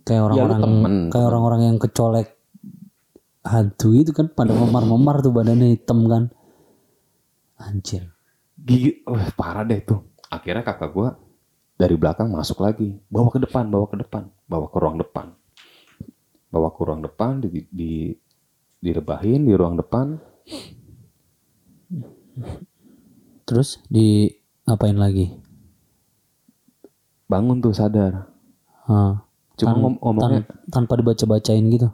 Kayak 0.03 0.23
orang-orang 0.29 0.59
Ya, 0.61 0.65
temen. 0.67 0.95
kayak 1.09 1.27
orang-orang 1.27 1.61
yang 1.65 1.77
kecolek 1.79 2.29
hantu 3.43 3.89
itu 3.95 4.11
kan 4.11 4.27
pada 4.29 4.53
memar-memar 4.53 5.23
tuh 5.23 5.31
badannya 5.31 5.73
hitam 5.73 6.05
kan. 6.05 6.29
Anjir. 7.57 8.13
gigi 8.57 9.01
wah 9.07 9.31
parah 9.33 9.63
deh 9.63 9.81
tuh. 9.81 10.05
Akhirnya 10.27 10.61
kakak 10.61 10.91
gue 10.91 11.09
dari 11.77 11.95
belakang 11.95 12.29
masuk 12.29 12.61
lagi 12.61 12.97
bawa 13.07 13.29
ke 13.29 13.39
depan 13.39 13.69
bawa 13.69 13.87
ke 13.87 13.97
depan 13.99 14.25
bawa 14.45 14.67
ke 14.67 14.77
ruang 14.77 14.97
depan 14.97 15.27
bawa 16.49 16.69
ke 16.71 16.81
ruang 16.81 17.03
depan 17.03 17.33
di, 17.39 17.49
di 17.69 17.93
direbahin 18.79 19.45
di 19.45 19.53
ruang 19.53 19.77
depan 19.77 20.17
Terus 23.47 23.79
di 23.87 24.27
apain 24.65 24.97
lagi? 24.97 25.31
bangun 27.27 27.59
tuh 27.59 27.75
sadar 27.75 28.31
Hah. 28.87 29.19
cuma 29.57 29.75
Tan- 29.75 29.81
ngom- 29.83 29.99
ngomongnya 29.99 30.47
tan- 30.47 30.63
tanpa 30.71 30.95
dibaca-bacain 30.95 31.65
gitu. 31.67 31.91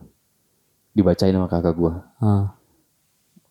dibacain 0.92 1.32
sama 1.32 1.48
kakak 1.48 1.72
gue 1.72 1.92
Hah. 2.20 2.52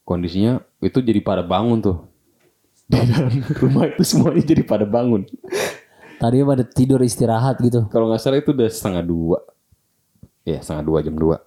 kondisinya 0.04 0.62
itu 0.78 1.02
jadi 1.02 1.18
pada 1.20 1.42
bangun 1.42 1.82
tuh 1.82 2.06
di 2.86 3.02
dalam 3.02 3.34
rumah 3.66 3.90
itu 3.90 4.04
semuanya 4.04 4.44
jadi 4.46 4.62
pada 4.62 4.86
bangun 4.86 5.26
Tadi 6.22 6.46
pada 6.46 6.62
tidur 6.62 7.02
istirahat 7.02 7.58
gitu. 7.66 7.90
kalau 7.90 8.06
nggak 8.14 8.22
salah 8.22 8.38
itu 8.38 8.54
udah 8.54 8.70
setengah 8.70 9.02
dua 9.02 9.42
ya 10.46 10.62
setengah 10.62 10.84
dua 10.86 11.00
jam 11.02 11.18
dua 11.18 11.42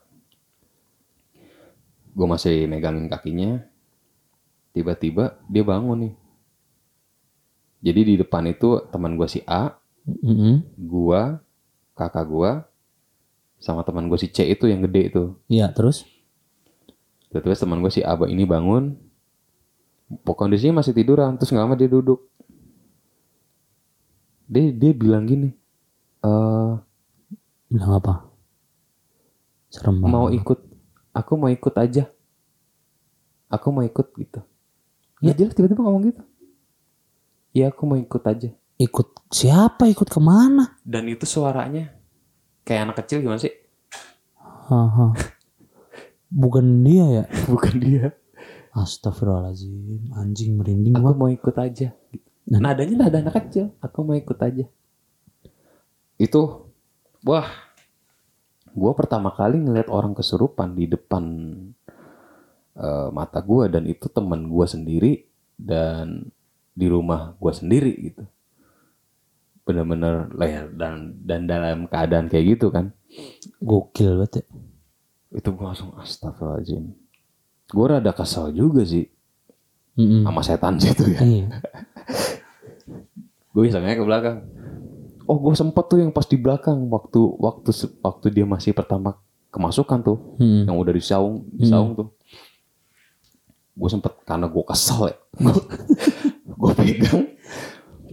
gue 2.15 2.27
masih 2.27 2.67
megangin 2.67 3.07
kakinya 3.07 3.63
tiba-tiba 4.71 5.39
dia 5.47 5.63
bangun 5.63 6.11
nih 6.11 6.15
jadi 7.85 8.01
di 8.03 8.15
depan 8.19 8.51
itu 8.51 8.83
teman 8.91 9.15
gue 9.15 9.27
si 9.31 9.43
A 9.47 9.79
Mm-mm. 10.05 10.63
gua 10.77 11.39
kakak 11.95 12.27
gua 12.27 12.67
sama 13.63 13.81
teman 13.87 14.11
gue 14.11 14.19
si 14.19 14.29
C 14.29 14.45
itu 14.45 14.67
yang 14.69 14.85
gede 14.85 15.09
itu 15.09 15.25
Iya, 15.49 15.73
terus? 15.73 16.05
Tiba-tiba 17.33 17.57
teman 17.57 17.81
gue 17.81 17.91
si 17.91 17.99
Aba 17.99 18.31
ini 18.31 18.47
bangun. 18.47 18.95
Pokok 20.23 20.47
kondisinya 20.47 20.79
masih 20.85 20.95
tiduran. 20.95 21.35
Terus 21.35 21.51
nggak 21.51 21.65
lama 21.65 21.75
dia 21.75 21.91
duduk. 21.91 22.31
Dia, 24.55 24.71
dia 24.71 24.93
bilang 24.95 25.27
gini. 25.27 25.51
eh 26.23 26.73
Bilang 27.67 27.93
apa? 27.99 28.31
Serem 29.67 29.99
banget. 29.99 30.12
mau 30.14 30.27
ikut. 30.31 30.59
Aku 31.11 31.33
mau 31.35 31.51
ikut 31.51 31.75
aja. 31.75 32.07
Aku 33.51 33.75
mau 33.75 33.83
ikut 33.83 34.07
gitu. 34.14 34.40
Ya 35.19 35.35
jelas 35.35 35.59
tiba-tiba 35.59 35.83
ngomong 35.83 36.07
gitu. 36.07 36.23
Ya 37.51 37.75
aku 37.75 37.83
mau 37.83 37.99
ikut 37.99 38.23
aja. 38.23 38.51
Ikut 38.79 39.09
siapa? 39.31 39.90
Ikut 39.90 40.07
ke 40.07 40.19
mana? 40.23 40.79
Dan 40.87 41.11
itu 41.11 41.27
suaranya 41.27 41.90
kayak 42.62 42.90
anak 42.90 42.97
kecil 43.03 43.23
gimana 43.23 43.43
sih? 43.43 43.51
Haha. 44.38 45.14
Bukan 46.43 46.83
dia 46.83 47.05
ya? 47.11 47.25
Bukan 47.47 47.75
dia. 47.79 48.14
Astagfirullahaladzim. 48.75 50.14
Anjing 50.14 50.59
merinding 50.59 50.95
Aku 50.99 51.11
gua. 51.11 51.19
mau 51.19 51.31
ikut 51.31 51.55
aja. 51.55 51.95
Gitu. 52.11 52.29
Dan- 52.44 52.61
Nadanya 52.61 53.09
nada 53.09 53.18
anak 53.24 53.35
kecil. 53.48 53.72
Aku 53.80 54.04
mau 54.04 54.12
ikut 54.12 54.37
aja. 54.37 54.64
Itu, 56.20 56.68
wah, 57.24 57.48
gue 58.70 58.92
pertama 58.92 59.33
kali 59.33 59.59
ngeliat 59.59 59.88
orang 59.88 60.12
kesurupan 60.12 60.76
di 60.76 60.85
depan 60.87 61.24
eh, 62.74 63.09
mata 63.14 63.40
gue 63.40 63.64
dan 63.70 63.88
itu 63.88 64.07
teman 64.12 64.50
gue 64.50 64.66
sendiri 64.68 65.12
dan 65.57 66.28
di 66.74 66.87
rumah 66.90 67.33
gue 67.38 67.52
sendiri 67.54 67.92
gitu. 68.12 68.26
Bener-bener 69.64 70.28
ya, 70.44 70.68
dan 70.68 71.16
dan 71.24 71.48
dalam 71.48 71.88
keadaan 71.88 72.28
kayak 72.28 72.59
gitu 72.59 72.68
kan. 72.68 72.92
Gokil 73.64 74.20
banget 74.20 74.42
ya. 74.42 74.44
Itu 75.40 75.57
gue 75.57 75.64
langsung 75.64 75.96
astagfirullahaladzim. 75.96 76.92
Gue 77.72 77.87
rada 77.88 78.12
kesel 78.12 78.52
juga 78.52 78.85
sih 78.85 79.09
Mm-mm. 79.94 80.22
sama 80.22 80.40
setan 80.40 80.74
situ 80.76 81.02
ya. 81.09 81.18
Iya. 81.20 81.44
gue 83.50 83.62
isengnya 83.64 83.94
ke 83.94 84.02
belakang 84.02 84.37
oh 85.24 85.37
gue 85.38 85.52
sempet 85.54 85.83
tuh 85.87 85.96
yang 85.96 86.11
pas 86.11 86.22
di 86.22 86.35
belakang 86.35 86.85
waktu 86.88 87.16
waktu 87.38 87.70
waktu 88.00 88.26
dia 88.28 88.44
masih 88.44 88.72
pertama 88.72 89.16
kemasukan 89.48 89.98
tuh 90.02 90.16
Mm. 90.37 90.66
yang 90.66 90.76
udah 90.76 90.90
disaung 90.90 91.46
disaung 91.52 91.94
tuh 91.94 92.09
gue 93.72 93.88
sempet 93.88 94.11
karena 94.22 94.46
gue 94.46 94.62
kesel 94.64 95.09
ya 95.09 95.14
gue 96.59 96.70
pegang 96.72 97.20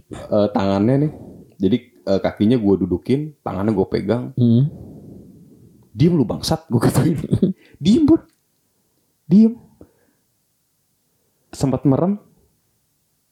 eh, 0.08 0.46
tangannya 0.50 0.94
nih 1.00 1.10
jadi 1.58 1.76
eh, 2.04 2.18
kakinya 2.20 2.56
gue 2.56 2.74
dudukin 2.78 3.32
tangannya 3.40 3.72
gue 3.72 3.86
pegang 3.88 4.30
Mm. 4.34 4.62
diem 5.90 6.12
lu 6.14 6.22
bangsat 6.22 6.66
gue 6.66 6.78
gituin 6.80 7.16
diem 7.82 8.02
bro 8.02 8.18
diem 9.24 9.52
sempat 11.52 11.84
merem 11.84 12.16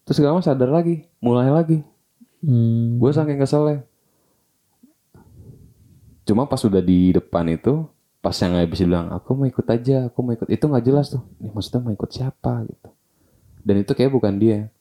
terus 0.04 0.20
gak 0.20 0.30
lama 0.30 0.44
sadar 0.44 0.70
lagi 0.70 1.09
mulai 1.18 1.48
lagi. 1.48 1.80
Hmm. 2.40 2.96
gue 2.96 3.11
saking 3.12 3.37
keselnya. 3.37 3.85
Cuma 6.24 6.48
pas 6.48 6.61
udah 6.64 6.80
di 6.80 7.12
depan 7.12 7.44
itu 7.52 7.85
pas 8.20 8.33
yang 8.40 8.56
habis 8.56 8.80
bilang 8.80 9.12
aku 9.12 9.37
mau 9.37 9.44
ikut 9.44 9.66
aja 9.68 10.09
aku 10.09 10.18
mau 10.24 10.33
ikut. 10.33 10.48
Itu 10.48 10.64
nggak 10.68 10.85
jelas 10.88 11.12
tuh. 11.12 11.20
Ini 11.37 11.52
maksudnya 11.52 11.85
mau 11.85 11.92
ikut 11.92 12.11
siapa 12.12 12.64
gitu. 12.64 12.88
Dan 13.61 13.85
itu 13.85 13.92
kayak 13.92 14.09
bukan 14.09 14.40
dia. 14.40 14.72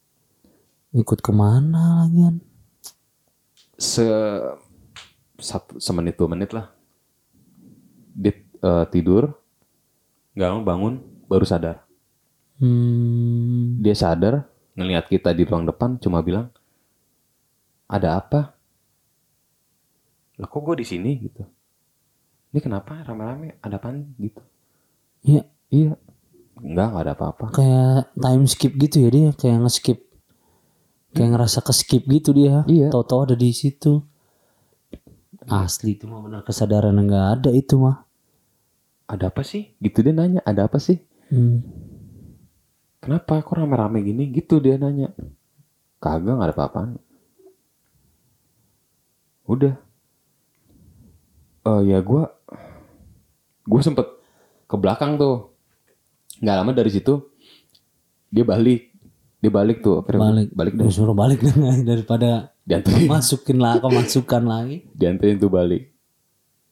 Ikut 0.96 1.20
ke 1.20 1.32
mana 1.36 2.08
lagian? 2.08 2.40
se 3.80 4.04
satu 5.40 5.80
semenit 5.80 6.20
dua 6.20 6.32
menit 6.32 6.52
lah. 6.56 6.72
Dia 8.16 8.36
eh, 8.40 8.86
tidur 8.92 9.36
nggak 10.36 10.48
lama 10.48 10.64
bangun 10.64 10.94
baru 11.28 11.44
sadar 11.44 11.89
Hmm. 12.60 13.80
dia 13.80 13.96
sadar 13.96 14.44
ngelihat 14.76 15.08
kita 15.08 15.32
di 15.32 15.48
ruang 15.48 15.64
depan 15.64 15.96
cuma 15.98 16.20
bilang 16.20 16.52
ada 17.88 18.20
apa 18.20 18.52
lah 20.36 20.48
kok 20.48 20.60
gue 20.64 20.76
di 20.80 20.88
sini 20.88 21.12
gitu 21.20 21.44
ini 22.52 22.60
kenapa 22.60 23.04
rame-rame 23.04 23.60
ada 23.60 23.76
apa 23.76 23.96
gitu 24.18 24.42
Iya, 25.20 25.44
iya 25.68 25.92
enggak 26.60 26.88
nggak 26.92 27.04
ada 27.04 27.14
apa-apa 27.16 27.46
kayak 27.52 28.12
time 28.16 28.46
skip 28.48 28.72
gitu 28.76 29.04
ya 29.04 29.10
dia, 29.12 29.30
kayak 29.36 29.68
nge-skip. 29.68 30.00
Kayak 31.12 31.30
ngerasa 31.36 31.60
ke-skip 31.60 32.04
gitu 32.08 32.32
dia. 32.32 32.64
Iya. 32.64 32.88
Tahu-tahu 32.88 33.28
ada 33.28 33.36
di 33.36 33.52
situ. 33.52 34.00
Asli 35.50 35.98
itu 35.98 36.06
mah 36.06 36.22
benar 36.22 36.42
kesadaran 36.46 36.96
nggak 36.96 37.26
ada 37.42 37.50
itu 37.52 37.76
mah. 37.80 38.06
ada 39.10 39.34
apa 39.34 39.42
sih 39.42 39.74
gitu 39.82 40.06
dia 40.06 40.14
nanya 40.14 40.40
ada 40.46 40.70
apa 40.70 40.78
sih 40.78 41.02
Hmm. 41.30 41.62
Kenapa 43.10 43.42
kok 43.42 43.58
rame-rame 43.58 44.06
gini? 44.06 44.30
Gitu 44.30 44.62
dia 44.62 44.78
nanya. 44.78 45.10
Kagak 45.98 46.38
nggak 46.38 46.46
ada 46.46 46.54
apa-apaan. 46.54 46.90
Udah. 49.50 49.74
Oh 51.66 51.82
ya 51.82 52.06
gue 52.06 52.24
gue 53.66 53.82
sempet 53.82 54.06
ke 54.70 54.76
belakang 54.78 55.18
tuh. 55.18 55.58
Nggak 56.38 56.56
lama 56.62 56.72
dari 56.78 56.94
situ 56.94 57.18
dia 58.30 58.46
balik. 58.46 58.94
Dia 59.42 59.50
balik 59.50 59.80
tuh 59.82 60.04
akhirnya 60.04 60.22
Balik. 60.22 60.50
balik 60.52 60.74
dan 60.78 60.92
suruh 60.92 61.16
balik 61.16 61.40
daripada 61.90 62.52
dianterin. 62.62 63.08
masukin 63.10 63.58
lah 63.58 63.82
kemasukan 63.82 64.44
lagi. 64.46 64.86
dianterin 65.00 65.42
tuh 65.42 65.50
balik. 65.50 65.90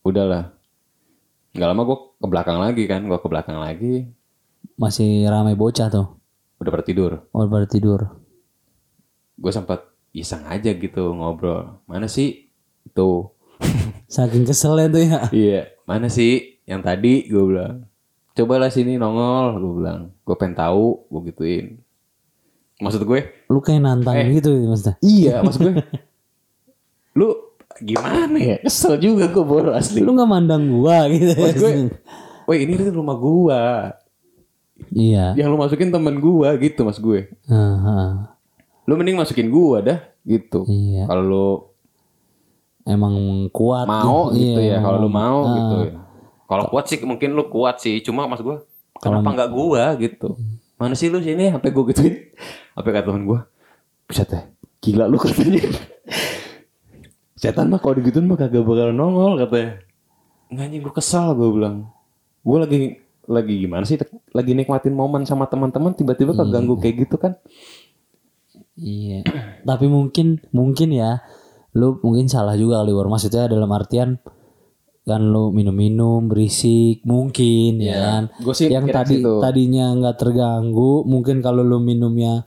Udahlah. 0.05 0.53
Nggak 1.57 1.67
lama 1.73 1.81
gue 1.81 1.97
ke 2.21 2.27
belakang 2.29 2.57
lagi 2.61 2.83
kan 2.85 3.01
gue 3.09 3.17
ke 3.17 3.25
belakang 3.25 3.57
lagi. 3.57 4.11
Masih 4.77 5.25
ramai 5.25 5.57
bocah 5.57 5.89
tuh. 5.89 6.16
Udah 6.57 6.71
pada 6.71 6.81
tidur? 6.81 7.11
Oh 7.29 7.45
baru 7.45 7.65
tidur. 7.65 8.01
gue 9.33 9.51
sempat 9.51 9.85
iseng 10.11 10.41
aja 10.43 10.71
gitu 10.71 11.13
ngobrol. 11.13 11.77
Mana 11.85 12.05
sih? 12.05 12.49
Itu. 12.83 13.29
Saking 14.09 14.43
keselnya 14.43 14.87
tuh 14.87 15.01
ya. 15.03 15.19
iya. 15.29 15.61
Mana 15.83 16.07
sih? 16.07 16.57
Yang 16.63 16.81
tadi? 16.83 17.13
Gue 17.27 17.43
bilang. 17.45 17.85
Cobalah 18.33 18.67
sini 18.67 18.95
nongol 18.95 19.57
gue 19.57 19.73
bilang. 19.75 20.01
Gue 20.21 20.35
pengen 20.35 20.55
tahu 20.55 21.05
gue 21.07 21.21
gituin. 21.27 21.65
Maksud 22.77 23.03
gue? 23.03 23.19
Lu 23.47 23.57
kayak 23.57 23.81
nantang 23.81 24.15
Eh. 24.15 24.33
gitu 24.33 24.49
maksudnya. 24.63 24.97
iya 25.01 25.41
maksud 25.41 25.61
gue. 25.63 25.73
Lu 27.15 27.33
gimana 27.77 28.37
ya? 28.37 28.57
Kesel 28.59 28.97
juga 28.97 29.25
gue 29.27 29.43
boro 29.43 29.69
asli 29.71 30.01
Lu 30.01 30.13
nggak 30.13 30.25
mandang 30.27 30.65
gua 30.71 31.05
gitu. 31.09 31.33
maksud 31.33 31.57
gue 31.59 31.71
woi 32.47 32.63
ini 32.63 32.73
rumah 32.89 33.13
gua 33.13 33.91
iya. 34.89 35.33
yang 35.33 35.47
lu 35.47 35.57
masukin 35.57 35.89
temen 35.89 36.17
gua 36.17 36.55
gitu 36.55 36.81
mas 36.81 36.97
gue. 36.97 37.27
Aha. 37.45 38.31
lu 38.83 38.93
mending 38.93 39.15
masukin 39.15 39.47
gua 39.47 39.79
dah 39.79 39.99
gitu. 40.23 40.63
Iya. 40.63 41.05
kalau 41.05 41.23
lu 41.23 41.47
Emang 42.83 43.11
kuat. 43.49 43.83
mau 43.83 44.31
gitu 44.31 44.57
Iya, 44.57 44.75
ya 44.75 44.79
kalau 44.79 44.97
lu 44.97 45.09
mau 45.09 45.39
Ah. 45.43 45.51
gitu 45.53 45.75
ya. 45.83 45.93
Kalau 46.45 46.63
kuat 46.67 46.85
sih 46.85 46.97
mungkin 47.01 47.29
lu 47.31 47.45
kuat 47.45 47.77
sih. 47.77 47.99
Cuma 47.99 48.23
mas 48.23 48.39
gua 48.39 48.63
kenapa 48.95 49.27
nggak 49.29 49.49
gua 49.51 49.91
gitu? 49.97 50.39
Mana 50.75 50.93
sih 50.93 51.07
lu 51.07 51.19
sini? 51.19 51.49
Sampai 51.49 51.69
gua 51.69 51.83
gituin? 51.85 52.15
Sampai 52.73 52.91
kata 52.91 53.05
temen 53.05 53.23
gua? 53.23 53.43
Bisa 54.03 54.23
teh 54.23 54.39
gila 54.79 55.03
lu 55.05 55.17
katanya. 55.17 55.67
Setan 57.35 57.67
mah 57.67 57.77
kalau 57.77 57.99
digituin 57.99 58.23
mah 58.23 58.33
kagak 58.35 58.63
bakal 58.63 58.89
nongol 58.89 59.37
katanya. 59.37 59.83
Nggak 60.47 60.63
anjing 60.63 60.81
gua 60.81 60.93
kesal 60.95 61.27
gua 61.33 61.49
bilang. 61.51 61.75
Gua 62.39 62.63
lagi 62.63 63.03
lagi 63.27 63.59
gimana 63.59 63.83
sih 63.83 63.99
lagi 64.31 64.55
nikmatin 64.55 64.95
momen 64.95 65.27
sama 65.27 65.45
teman-teman 65.45 65.91
tiba-tiba 65.93 66.31
keganggu 66.31 66.79
kayak 66.79 66.95
gitu 67.07 67.15
kan 67.19 67.35
Iya. 68.77 69.25
Tapi 69.65 69.89
mungkin 69.89 70.37
mungkin 70.53 70.93
ya 70.93 71.25
lu 71.73 71.97
mungkin 72.05 72.29
salah 72.29 72.53
juga 72.53 72.85
kali 72.85 72.93
War. 72.93 73.09
Maksudnya 73.09 73.49
dalam 73.49 73.69
artian 73.73 74.21
kan 75.01 75.21
lu 75.23 75.49
minum-minum 75.49 76.29
berisik 76.29 77.01
mungkin 77.01 77.81
ya 77.81 77.97
kan. 77.97 78.23
Gua 78.37 78.53
sih 78.53 78.69
Yang 78.69 78.85
tadi 78.93 79.15
situ. 79.17 79.33
tadinya 79.41 79.85
nggak 79.97 80.15
terganggu 80.21 81.01
mungkin 81.09 81.41
kalau 81.41 81.65
lu 81.65 81.81
minumnya 81.81 82.45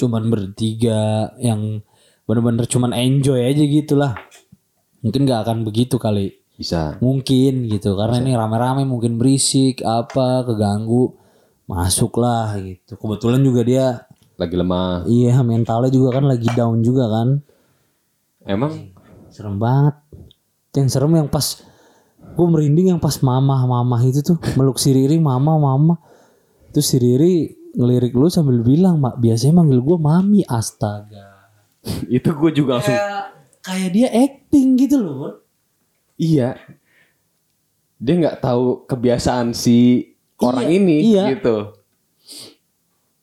cuman 0.00 0.32
bertiga 0.32 1.32
yang 1.40 1.84
bener-bener 2.24 2.64
cuman 2.64 2.96
enjoy 2.96 3.44
aja 3.44 3.60
gitu 3.60 4.00
lah. 4.00 4.16
Mungkin 5.04 5.28
nggak 5.28 5.44
akan 5.44 5.58
begitu 5.68 6.00
kali. 6.00 6.40
Bisa. 6.56 6.96
Mungkin 6.98 7.68
gitu 7.68 7.94
karena 7.94 8.20
ini 8.20 8.32
rame-rame 8.32 8.82
mungkin 8.88 9.20
berisik 9.20 9.84
apa 9.84 10.44
keganggu 10.48 11.12
masuklah 11.68 12.56
gitu. 12.60 12.96
Kebetulan 12.96 13.40
juga 13.44 13.60
dia 13.62 13.86
lagi 14.40 14.56
lemah. 14.56 15.04
Iya 15.06 15.40
mentalnya 15.44 15.92
juga 15.92 16.20
kan 16.20 16.24
lagi 16.26 16.48
down 16.52 16.80
juga 16.80 17.08
kan. 17.08 17.28
Emang? 18.48 18.92
Serem 19.28 19.60
banget. 19.60 19.96
Yang 20.76 20.88
serem 20.96 21.12
yang 21.16 21.28
pas 21.28 21.62
Gue 22.36 22.44
merinding 22.52 22.92
yang 22.92 23.00
pas 23.00 23.16
mama 23.24 23.64
mama 23.64 23.96
itu 24.04 24.20
tuh. 24.20 24.36
Meluk 24.60 24.76
si 24.76 24.92
Riri 24.92 25.16
mama 25.16 25.56
mama 25.56 25.96
Terus 26.76 26.92
si 26.92 27.00
Riri 27.00 27.48
ngelirik 27.72 28.12
lu 28.12 28.28
sambil 28.28 28.60
bilang 28.60 29.00
mak 29.00 29.16
biasanya 29.16 29.64
manggil 29.64 29.80
gue 29.80 29.96
mami 29.96 30.44
astaga. 30.44 31.56
Itu 32.12 32.36
gue 32.36 32.50
juga 32.52 32.80
langsung 32.80 32.92
kayak 32.92 33.24
kayak 33.64 33.90
dia 33.96 34.08
acting 34.12 34.76
gitu 34.76 35.00
loh 35.00 35.45
Iya. 36.16 36.56
Dia 37.96 38.14
nggak 38.16 38.40
tahu 38.40 38.84
kebiasaan 38.84 39.52
si 39.52 40.10
orang 40.36 40.68
Iya, 40.68 40.74
ini 40.74 40.96
iya. 41.02 41.24
gitu. 41.32 41.72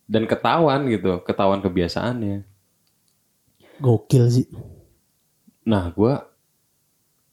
Dan 0.03 0.25
ketahuan 0.25 0.86
gitu, 0.88 1.21
ketahuan 1.21 1.60
kebiasaannya. 1.60 2.45
gokil 3.75 4.29
sih 4.29 4.47
Nah, 5.65 5.89
gua 5.91 6.29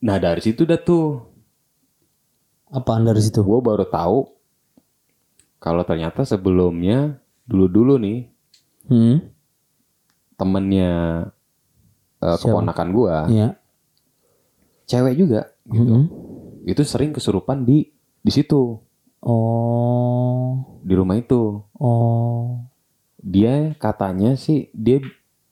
Nah, 0.00 0.16
dari 0.16 0.40
situ 0.40 0.64
dah 0.64 0.80
tuh 0.80 1.20
apaan 2.66 3.04
dari 3.04 3.20
situ 3.20 3.44
gua 3.44 3.60
baru 3.60 3.84
tahu 3.84 4.24
kalau 5.58 5.84
ternyata 5.84 6.24
sebelumnya 6.24 7.20
dulu-dulu 7.44 8.00
nih 8.00 8.24
hmm 8.88 9.16
temennya 10.34 10.90
Siapa? 12.16 12.40
keponakan 12.40 12.88
gua, 12.90 13.28
Iya 13.28 13.59
cewek 14.90 15.14
juga 15.14 15.40
gitu. 15.70 15.94
Mhm. 15.94 16.02
Itu 16.66 16.82
sering 16.82 17.14
kesurupan 17.14 17.62
di 17.62 17.86
di 18.20 18.30
situ, 18.30 18.82
oh 19.22 20.50
di 20.82 20.92
rumah 20.92 21.14
itu. 21.16 21.62
oh 21.80 22.60
dia 23.20 23.76
katanya 23.76 24.32
sih 24.34 24.68
dia 24.72 25.00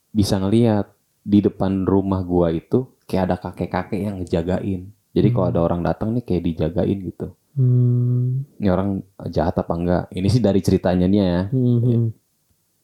bisa 0.09 0.37
ngeliat 0.37 0.89
di 1.21 1.39
depan 1.39 1.85
rumah 1.85 2.21
gua 2.21 2.49
itu 2.49 2.89
kayak 3.05 3.23
ada 3.25 3.35
kakek-kakek 3.39 3.99
yang 4.03 4.15
ngejagain. 4.19 4.89
Jadi 5.09 5.27
kalau 5.29 5.47
ada 5.49 5.61
orang 5.61 5.81
datang 5.81 6.13
nih 6.13 6.21
kayak 6.21 6.43
dijagain 6.45 6.99
gitu. 7.01 7.33
hmm. 7.57 8.61
Ini 8.61 8.67
orang 8.69 9.01
jahat 9.27 9.57
apa 9.57 9.73
enggak? 9.73 10.03
Ini 10.13 10.27
sih 10.29 10.41
dari 10.41 10.61
ceritanya 10.61 11.05
nih 11.05 11.19
ya. 11.19 11.39
Hmm. 11.49 12.13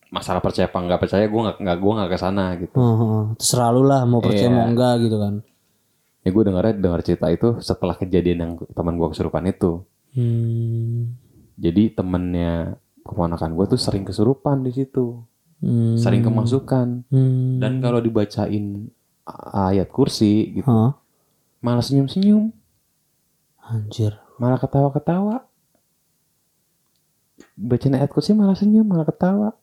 Masalah 0.09 0.41
percaya 0.41 0.65
apa 0.65 0.79
enggak 0.81 0.99
percaya 1.01 1.25
gua 1.25 1.41
nggak 1.49 1.57
nggak 1.61 1.77
gua 1.77 1.91
nggak 1.97 2.09
ke 2.09 2.17
sana 2.17 2.45
gitu. 2.57 2.73
Heeh. 2.77 3.21
Terserah 3.37 3.69
lu 3.69 3.83
lah 3.85 4.01
mau 4.05 4.21
percaya 4.21 4.49
Iya. 4.49 4.53
mau 4.53 4.65
enggak 4.65 4.93
gitu 5.01 5.17
kan. 5.17 5.33
Ya 6.25 6.33
gue 6.33 6.41
dengarnya 6.41 6.73
dengar 6.73 7.05
cerita 7.05 7.29
itu 7.29 7.61
setelah 7.61 7.93
kejadian 7.93 8.37
yang 8.41 8.51
teman 8.73 8.97
gua 8.97 9.13
kesurupan 9.13 9.45
itu. 9.45 9.85
Hmm. 10.17 11.13
Jadi 11.55 11.93
temennya 11.93 12.81
keponakan 13.05 13.53
gua 13.53 13.69
tuh 13.69 13.77
sering 13.77 14.01
kesurupan 14.01 14.65
di 14.65 14.73
situ, 14.73 15.21
Hmm. 15.61 15.95
sering 15.95 16.25
kemasukan. 16.25 17.05
Hmm. 17.13 17.61
Dan 17.61 17.77
kalau 17.77 18.01
dibacain 18.01 18.89
ayat 19.53 19.87
kursi 19.93 20.57
gitu, 20.57 20.65
Hah? 20.67 20.97
malah 21.61 21.85
senyum-senyum. 21.85 22.49
Anjir. 23.61 24.17
malah 24.35 24.59
ketawa-ketawa. 24.59 25.47
Bacain 27.55 27.95
ayat 27.95 28.11
kursi 28.11 28.35
malah 28.35 28.51
senyum, 28.51 28.83
malah 28.83 29.07
ketawa. 29.07 29.55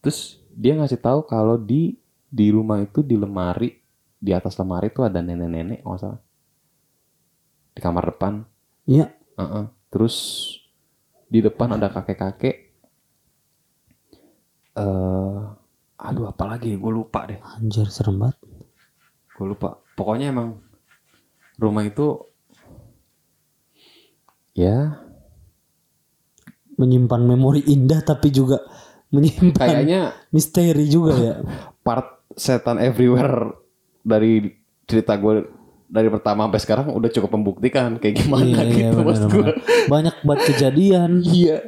Terus 0.00 0.40
dia 0.48 0.72
ngasih 0.72 0.96
tahu 0.96 1.28
kalau 1.28 1.60
di 1.60 2.00
di 2.32 2.48
rumah 2.48 2.80
itu 2.80 3.04
di 3.04 3.20
lemari, 3.20 3.81
di 4.22 4.30
atas 4.30 4.54
lemari 4.62 4.94
itu 4.94 5.02
ada 5.02 5.18
nenek-nenek, 5.18 5.82
nggak 5.82 5.98
salah. 5.98 6.20
Di 7.74 7.80
kamar 7.82 8.14
depan. 8.14 8.46
Iya. 8.86 9.10
Heeh. 9.34 9.64
Terus 9.90 10.16
di 11.32 11.40
depan 11.40 11.80
ada 11.80 11.88
kakek-kakek 11.88 12.56
eh 14.76 15.40
aduh 15.96 16.28
apalagi 16.28 16.76
gue 16.76 16.92
lupa 16.92 17.24
deh 17.24 17.40
Anjir 17.40 17.88
serem 17.88 18.20
banget. 18.20 18.36
gue 19.32 19.46
lupa 19.48 19.80
pokoknya 19.96 20.28
emang 20.28 20.60
rumah 21.56 21.88
itu 21.88 22.20
ya 24.52 25.00
Menyimpan 26.76 27.22
memori 27.24 27.64
indah 27.68 28.00
tapi 28.04 28.32
juga 28.32 28.60
menyimpan 29.12 29.56
kayaknya 29.56 30.16
misteri 30.32 30.88
juga 30.88 31.12
ya. 31.16 31.34
part 31.86 32.24
setan 32.36 32.80
everywhere 32.80 33.56
dari 34.02 34.50
cerita 34.86 35.14
gue 35.16 35.46
dari 35.92 36.08
pertama 36.08 36.48
sampai 36.48 36.60
sekarang 36.60 36.86
udah 36.92 37.10
cukup 37.12 37.30
membuktikan 37.36 38.00
kayak 38.00 38.24
gimana 38.24 38.44
Iya, 38.48 38.62
iya, 38.64 38.88
gitu 38.90 39.04
benar, 39.04 39.06
maksud 39.06 39.28
gue. 39.28 39.52
Banyak 39.92 40.16
banget 40.24 40.42
kejadian. 40.52 41.10
iya 41.36 41.58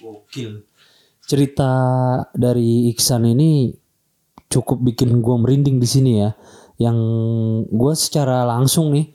Gokil. 0.00 0.68
Cerita 1.26 1.72
dari 2.34 2.90
Iksan 2.90 3.26
ini 3.26 3.72
cukup 4.50 4.82
bikin 4.82 5.22
gue 5.22 5.36
merinding 5.40 5.78
di 5.78 5.88
sini 5.88 6.12
ya. 6.20 6.30
Yang 6.80 6.98
gue 7.72 7.92
secara 7.96 8.44
langsung 8.44 8.92
nih 8.92 9.10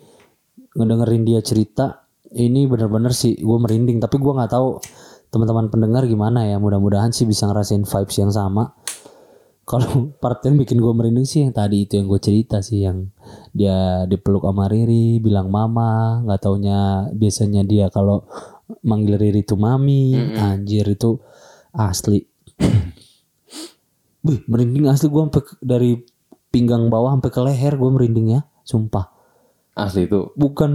ngedengerin 0.75 1.23
dia 1.23 1.39
cerita 1.39 2.05
ini 2.35 2.67
bener-bener 2.67 3.13
sih 3.13 3.37
gue 3.37 3.57
merinding. 3.57 4.01
Tapi 4.01 4.15
gue 4.17 4.33
nggak 4.33 4.51
tahu 4.51 4.81
teman-teman 5.29 5.69
pendengar 5.69 6.03
gimana 6.09 6.47
ya. 6.47 6.57
Mudah-mudahan 6.57 7.13
sih 7.13 7.29
bisa 7.29 7.45
ngerasain 7.45 7.83
vibes 7.85 8.17
yang 8.17 8.31
sama. 8.31 8.75
Kalau 9.65 10.13
part 10.21 10.45
yang 10.45 10.61
bikin 10.61 10.77
gue 10.77 10.93
merinding 10.93 11.25
sih 11.25 11.41
yang 11.41 11.49
tadi 11.49 11.89
itu 11.89 11.97
yang 11.97 12.05
gue 12.05 12.21
cerita 12.21 12.61
sih 12.61 12.85
yang 12.85 13.09
dia 13.49 14.05
dipeluk 14.05 14.45
sama 14.45 14.69
Riri 14.69 15.17
bilang 15.17 15.49
mama 15.49 16.21
nggak 16.21 16.37
taunya 16.37 17.09
biasanya 17.09 17.65
dia 17.65 17.89
kalau 17.89 18.29
manggil 18.85 19.17
Riri 19.17 19.41
itu 19.41 19.57
mami 19.57 20.13
anjir 20.37 20.85
itu 20.85 21.17
asli. 21.73 22.21
Wih, 24.25 24.41
merinding 24.45 24.85
asli 24.85 25.09
gue 25.09 25.21
sampai 25.21 25.41
dari 25.61 25.91
pinggang 26.53 26.87
bawah 26.93 27.17
sampai 27.17 27.31
ke 27.33 27.41
leher 27.41 27.73
gue 27.73 27.89
merinding 27.89 28.27
ya 28.37 28.41
sumpah. 28.61 29.09
Asli 29.73 30.05
itu. 30.05 30.29
Bukan 30.37 30.71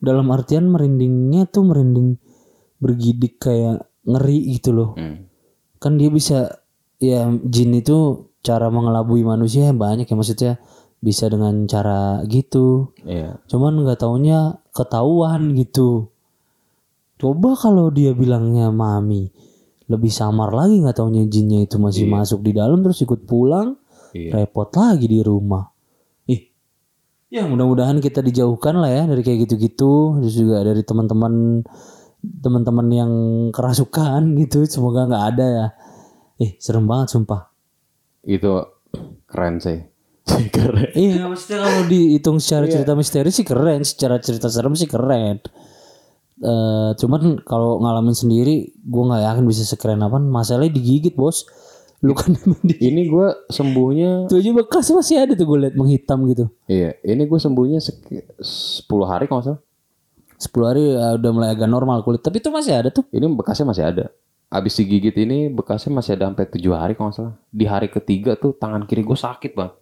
dalam 0.00 0.26
artian 0.32 0.72
merindingnya 0.72 1.46
tuh 1.52 1.68
merinding 1.68 2.16
bergidik 2.80 3.44
kayak 3.44 3.86
ngeri 4.08 4.56
gitu 4.56 4.72
loh. 4.72 4.90
Hmm. 4.96 5.26
kan 5.78 5.94
dia 5.94 6.10
bisa 6.10 6.58
ya 6.98 7.30
jin 7.46 7.72
itu 7.78 8.28
cara 8.42 8.70
mengelabui 8.70 9.22
manusia 9.22 9.70
banyak 9.74 10.06
ya 10.06 10.16
maksudnya 10.18 10.52
bisa 10.98 11.30
dengan 11.30 11.66
cara 11.70 12.22
gitu. 12.26 12.90
Iya. 13.06 13.38
Cuman 13.46 13.86
nggak 13.86 14.02
taunya 14.02 14.58
ketahuan 14.74 15.54
gitu. 15.54 16.10
Coba 17.18 17.54
kalau 17.58 17.90
dia 17.90 18.14
bilangnya 18.14 18.70
mami 18.70 19.30
lebih 19.88 20.12
samar 20.12 20.52
lagi 20.52 20.84
nggak 20.84 21.00
taunya 21.00 21.24
jinnya 21.24 21.64
itu 21.64 21.80
masih 21.80 22.04
masuk 22.04 22.44
di 22.44 22.52
dalam 22.52 22.84
terus 22.84 23.00
ikut 23.00 23.24
pulang 23.24 23.78
iya. 24.12 24.42
repot 24.42 24.68
lagi 24.74 25.06
di 25.06 25.22
rumah. 25.22 25.70
Ih 26.28 26.50
ya 27.30 27.46
mudah-mudahan 27.46 28.02
kita 28.02 28.22
dijauhkan 28.22 28.78
lah 28.78 28.90
ya 28.90 29.02
dari 29.06 29.22
kayak 29.22 29.48
gitu-gitu. 29.48 30.18
Terus 30.22 30.34
juga 30.34 30.66
dari 30.66 30.82
teman-teman 30.82 31.62
teman-teman 32.18 32.86
yang 32.90 33.12
kerasukan 33.54 34.22
gitu 34.42 34.66
semoga 34.66 35.06
nggak 35.06 35.24
ada 35.34 35.46
ya 35.46 35.66
ih 36.38 36.54
serem 36.62 36.86
banget 36.86 37.14
sumpah. 37.14 37.50
Itu 38.22 38.78
keren 39.28 39.58
sih. 39.58 39.78
Keren. 40.54 40.92
Iya 40.92 41.24
maksudnya 41.24 41.64
kalau 41.64 41.82
dihitung 41.88 42.36
secara 42.36 42.68
cerita 42.68 42.92
misteri 42.92 43.32
sih 43.32 43.48
keren 43.48 43.80
secara 43.80 44.20
cerita 44.20 44.52
serem 44.52 44.76
sih 44.76 44.84
keren. 44.84 45.40
Eh, 46.38 46.90
cuman 46.94 47.42
kalau 47.42 47.80
ngalamin 47.82 48.14
sendiri 48.14 48.70
gue 48.76 49.02
nggak 49.08 49.24
yakin 49.24 49.44
bisa 49.48 49.64
sekeren 49.66 50.04
apa 50.04 50.20
masalahnya 50.20 50.76
digigit 50.76 51.16
bos. 51.16 51.48
Lu 52.04 52.12
kan 52.12 52.36
ini 52.68 53.08
gue 53.08 53.26
sembuhnya 53.50 54.30
aja 54.30 54.50
bekas 54.54 54.92
masih 54.94 55.16
ada 55.18 55.32
tuh 55.34 55.48
gue 55.48 55.58
liat 55.64 55.74
menghitam 55.74 56.28
gitu. 56.28 56.52
Iya 56.68 57.00
ini 57.02 57.24
gue 57.24 57.38
sembuhnya 57.40 57.80
10 57.80 58.84
hari 59.08 59.26
kalau 59.26 59.42
salah. 59.42 59.60
10 60.38 60.68
hari 60.68 60.82
ya 60.92 61.16
udah 61.18 61.30
mulai 61.32 61.48
agak 61.56 61.66
normal 61.66 62.04
kulit. 62.04 62.20
Tapi 62.20 62.38
itu 62.38 62.52
masih 62.52 62.84
ada 62.84 62.92
tuh. 62.92 63.02
Ini 63.10 63.26
bekasnya 63.32 63.64
masih 63.64 63.84
ada 63.88 64.12
abis 64.48 64.80
digigit 64.80 65.12
ini 65.12 65.52
bekasnya 65.52 65.92
masih 65.92 66.16
ada 66.16 66.32
sampai 66.32 66.48
tujuh 66.48 66.72
hari 66.72 66.96
kalau 66.96 67.12
nggak 67.12 67.16
salah. 67.20 67.34
Di 67.52 67.64
hari 67.68 67.88
ketiga 67.92 68.32
tuh 68.34 68.56
tangan 68.56 68.88
kiri 68.88 69.04
gue 69.04 69.16
sakit 69.16 69.52
banget. 69.52 69.76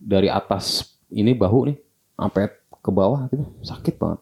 Dari 0.00 0.32
atas 0.32 0.96
ini 1.12 1.36
bahu 1.36 1.68
nih 1.68 1.76
sampai 2.16 2.48
ke 2.82 2.90
bawah 2.90 3.28
gitu 3.28 3.44
sakit 3.60 3.94
banget. 4.00 4.20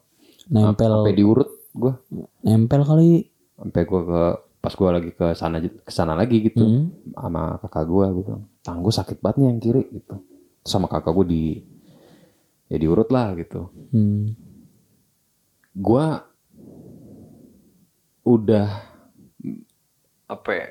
Nempel. 0.51 0.91
Sampai 0.91 1.15
diurut 1.15 1.51
gue 1.71 1.93
nempel 2.43 2.83
kali. 2.83 3.31
Sampai 3.55 3.83
gue 3.87 4.01
ke 4.03 4.23
pas 4.61 4.75
gue 4.77 4.89
lagi 4.93 5.11
ke 5.15 5.27
sana 5.33 5.57
ke 5.63 5.93
sana 5.95 6.13
lagi 6.13 6.37
gitu 6.45 6.61
Hmm. 6.61 6.93
sama 7.17 7.57
kakak 7.65 7.85
gue 7.89 8.05
gue 8.13 8.23
bilang 8.29 8.45
tangan 8.61 8.81
gue 8.85 8.93
sakit 8.93 9.19
banget 9.23 9.37
nih 9.41 9.47
yang 9.49 9.61
kiri 9.63 9.83
gitu. 9.89 10.15
Terus 10.61 10.71
sama 10.75 10.91
kakak 10.91 11.15
gue 11.15 11.27
di 11.31 11.45
ya 12.67 12.77
diurut 12.77 13.09
lah 13.09 13.39
gitu. 13.39 13.71
Hmm. 13.95 14.35
gue 15.71 16.07
udah 18.27 18.90
apa 20.31 20.51
ya 20.55 20.67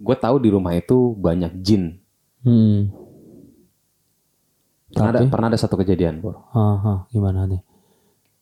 gue 0.00 0.16
tahu 0.16 0.36
di 0.40 0.48
rumah 0.48 0.72
itu 0.72 1.12
banyak 1.14 1.52
jin 1.60 2.00
Hmm. 2.40 2.88
pernah 4.88 5.12
ada 5.12 5.20
Tapi? 5.20 5.28
pernah 5.28 5.48
ada 5.52 5.60
satu 5.60 5.76
kejadian 5.76 6.24
bro 6.24 6.32
Aha, 6.50 7.04
gimana 7.08 7.44
nih? 7.44 7.60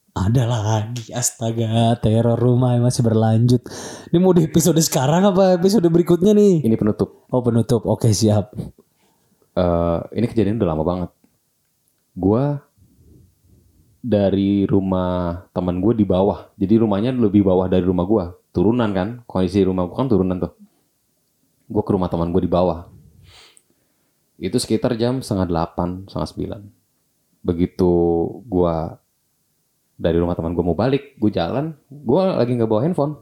Ada 0.09 0.43
lagi, 0.43 1.11
astaga, 1.11 1.99
teror 1.99 2.35
rumah 2.35 2.75
yang 2.75 2.83
masih 2.83 3.03
berlanjut. 3.03 3.61
Ini 4.09 4.17
mau 4.19 4.31
di 4.31 4.47
episode 4.47 4.75
sekarang 4.79 5.27
apa 5.27 5.55
episode 5.55 5.83
berikutnya 5.85 6.31
nih? 6.31 6.63
ini 6.63 6.75
penutup 6.75 7.27
Oh 7.27 7.39
penutup, 7.39 7.83
oke 7.83 8.07
siap. 8.09 8.55
Eh 9.53 9.99
ini 10.15 10.25
kejadian 10.25 10.59
udah 10.59 10.69
lama 10.71 10.83
banget 10.83 11.09
gue 12.15 12.43
dari 13.99 14.63
rumah 14.63 15.43
teman 15.51 15.79
gue 15.79 15.91
di 15.93 16.05
bawah 16.07 16.47
jadi 16.55 16.79
rumahnya 16.79 17.11
lebih 17.11 17.43
bawah 17.43 17.67
dari 17.67 17.83
rumah 17.83 18.07
gue 18.07 18.25
turunan 18.49 18.89
kan 18.91 19.07
kondisi 19.29 19.61
rumah 19.61 19.85
gue 19.85 19.95
kan 19.97 20.09
turunan 20.09 20.37
tuh. 20.41 20.53
Gue 21.69 21.83
ke 21.85 21.91
rumah 21.93 22.09
teman 22.09 22.33
gue 22.33 22.41
di 22.41 22.51
bawah. 22.51 22.89
Itu 24.39 24.57
sekitar 24.57 24.95
jam 24.95 25.21
setengah 25.21 25.47
delapan 25.47 26.07
setengah 26.09 26.29
sembilan. 26.29 26.61
Begitu 27.45 27.91
gue 28.47 28.75
dari 29.99 30.17
rumah 30.17 30.33
teman 30.33 30.55
gue 30.55 30.63
mau 30.63 30.77
balik 30.79 31.19
gue 31.19 31.27
jalan 31.27 31.75
gue 31.91 32.21
lagi 32.23 32.51
nggak 32.57 32.69
bawa 32.69 32.81
handphone. 32.87 33.13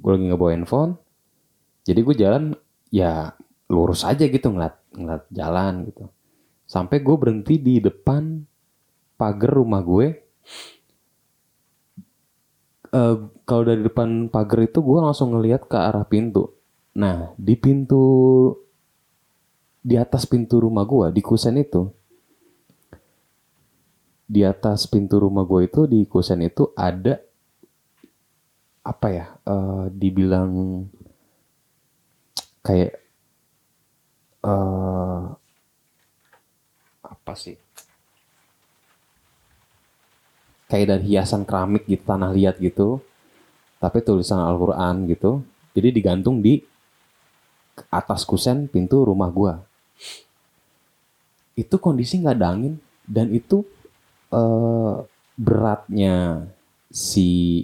Gue 0.00 0.10
lagi 0.16 0.24
nggak 0.26 0.40
bawa 0.40 0.52
handphone. 0.52 0.92
Jadi 1.86 2.00
gue 2.02 2.14
jalan 2.18 2.44
ya 2.90 3.30
lurus 3.70 4.02
aja 4.02 4.26
gitu 4.26 4.50
ngeliat 4.50 4.74
ngeliat 4.94 5.24
jalan 5.30 5.86
gitu. 5.86 6.10
Sampai 6.66 6.98
gue 6.98 7.14
berhenti 7.14 7.62
di 7.62 7.78
depan 7.78 8.42
pagar 9.14 9.54
rumah 9.54 9.80
gue 9.86 10.25
Eh, 12.96 13.14
kalau 13.44 13.62
dari 13.68 13.84
depan 13.84 14.32
pagar 14.32 14.64
itu 14.64 14.80
gue 14.80 14.98
langsung 15.04 15.36
ngeliat 15.36 15.68
ke 15.68 15.76
arah 15.76 16.06
pintu. 16.08 16.56
Nah 16.96 17.36
di 17.36 17.52
pintu 17.60 18.04
di 19.84 20.00
atas 20.00 20.24
pintu 20.24 20.56
rumah 20.64 20.88
gue 20.88 21.12
di 21.12 21.22
kusen 21.22 21.60
itu 21.60 21.92
di 24.26 24.42
atas 24.42 24.88
pintu 24.90 25.22
rumah 25.22 25.46
gue 25.46 25.70
itu 25.70 25.86
di 25.86 26.02
kusen 26.08 26.42
itu 26.42 26.72
ada 26.74 27.20
apa 28.82 29.06
ya 29.12 29.26
eh, 29.44 29.84
dibilang 29.92 30.50
kayak 32.64 32.92
eh 34.46 35.22
apa 37.06 37.32
sih 37.38 37.65
kayak 40.66 40.86
dari 40.98 41.14
hiasan 41.14 41.46
keramik 41.46 41.86
gitu 41.86 42.02
tanah 42.02 42.34
liat 42.34 42.58
gitu 42.58 43.02
tapi 43.76 44.00
tulisan 44.00 44.40
Al-Quran 44.40 45.06
gitu. 45.10 45.44
Jadi 45.76 45.88
digantung 45.92 46.40
di 46.40 46.58
atas 47.92 48.24
kusen 48.24 48.66
pintu 48.72 49.04
rumah 49.04 49.28
gua. 49.28 49.60
Itu 51.52 51.76
kondisi 51.76 52.20
nggak 52.20 52.36
ada 52.40 52.48
angin 52.56 52.74
dan 53.04 53.28
itu 53.32 53.64
eh, 54.32 54.94
beratnya 55.36 56.48
si 56.88 57.62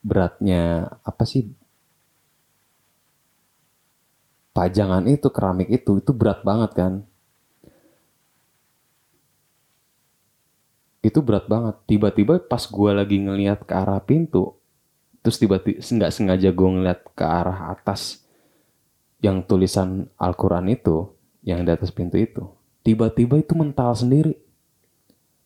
beratnya 0.00 0.94
apa 1.02 1.26
sih? 1.26 1.50
Pajangan 4.54 5.06
itu 5.06 5.30
keramik 5.30 5.70
itu 5.70 6.02
itu 6.02 6.10
berat 6.14 6.42
banget 6.42 6.70
kan 6.74 6.92
itu 11.08 11.24
berat 11.24 11.48
banget. 11.48 11.74
Tiba-tiba 11.88 12.38
pas 12.44 12.68
gua 12.68 12.92
lagi 12.92 13.16
ngelihat 13.18 13.64
ke 13.64 13.72
arah 13.72 14.00
pintu 14.04 14.58
terus 15.28 15.44
tiba-tiba 15.44 15.82
nggak 15.82 16.12
sengaja 16.14 16.48
gue 16.54 16.68
ngeliat 16.72 17.00
ke 17.12 17.24
arah 17.26 17.74
atas 17.74 18.24
yang 19.18 19.42
tulisan 19.42 20.06
Al-Quran 20.14 20.70
itu 20.70 21.10
yang 21.42 21.66
di 21.66 21.70
atas 21.74 21.90
pintu 21.90 22.16
itu 22.16 22.48
tiba-tiba 22.86 23.36
itu 23.36 23.52
mental 23.52 23.92
sendiri. 23.92 24.32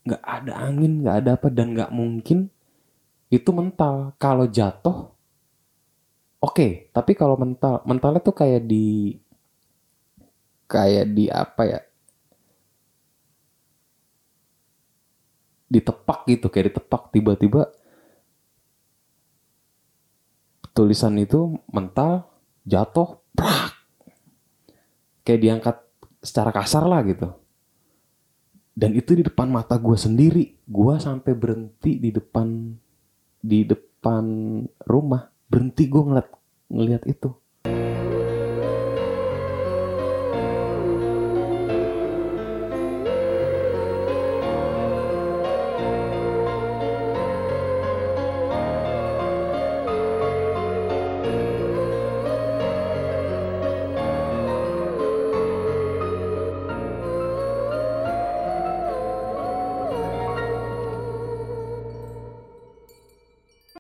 Nggak 0.06 0.22
ada 0.22 0.52
angin 0.54 0.92
nggak 1.02 1.16
ada 1.18 1.30
apa 1.34 1.48
dan 1.50 1.74
nggak 1.74 1.90
mungkin 1.90 2.46
itu 3.26 3.50
mental. 3.50 4.14
Kalau 4.22 4.46
jatuh 4.46 5.10
oke 6.38 6.94
tapi 6.94 7.12
kalau 7.18 7.34
mental 7.34 7.82
mentalnya 7.82 8.22
tuh 8.22 8.38
kayak 8.38 8.62
di 8.62 9.18
kayak 10.70 11.10
di 11.10 11.26
apa 11.26 11.62
ya 11.66 11.80
ditepak 15.72 16.28
gitu 16.28 16.52
kayak 16.52 16.76
ditepak 16.76 17.08
tiba-tiba 17.08 17.72
tulisan 20.76 21.16
itu 21.16 21.56
mental 21.72 22.28
jatuh 22.68 23.24
prak 23.32 23.72
kayak 25.24 25.40
diangkat 25.40 25.76
secara 26.20 26.50
kasar 26.52 26.84
lah 26.84 27.00
gitu. 27.08 27.32
Dan 28.72 28.96
itu 28.96 29.12
di 29.12 29.20
depan 29.20 29.52
mata 29.52 29.76
gue 29.76 29.96
sendiri. 29.96 30.56
Gue 30.64 30.96
sampai 30.96 31.36
berhenti 31.36 32.00
di 32.00 32.08
depan 32.08 32.72
di 33.36 33.68
depan 33.68 34.24
rumah. 34.88 35.28
Berhenti 35.44 35.84
gue 35.92 36.00
ngeliat 36.00 36.28
ngeliat 36.72 37.04
itu 37.04 37.41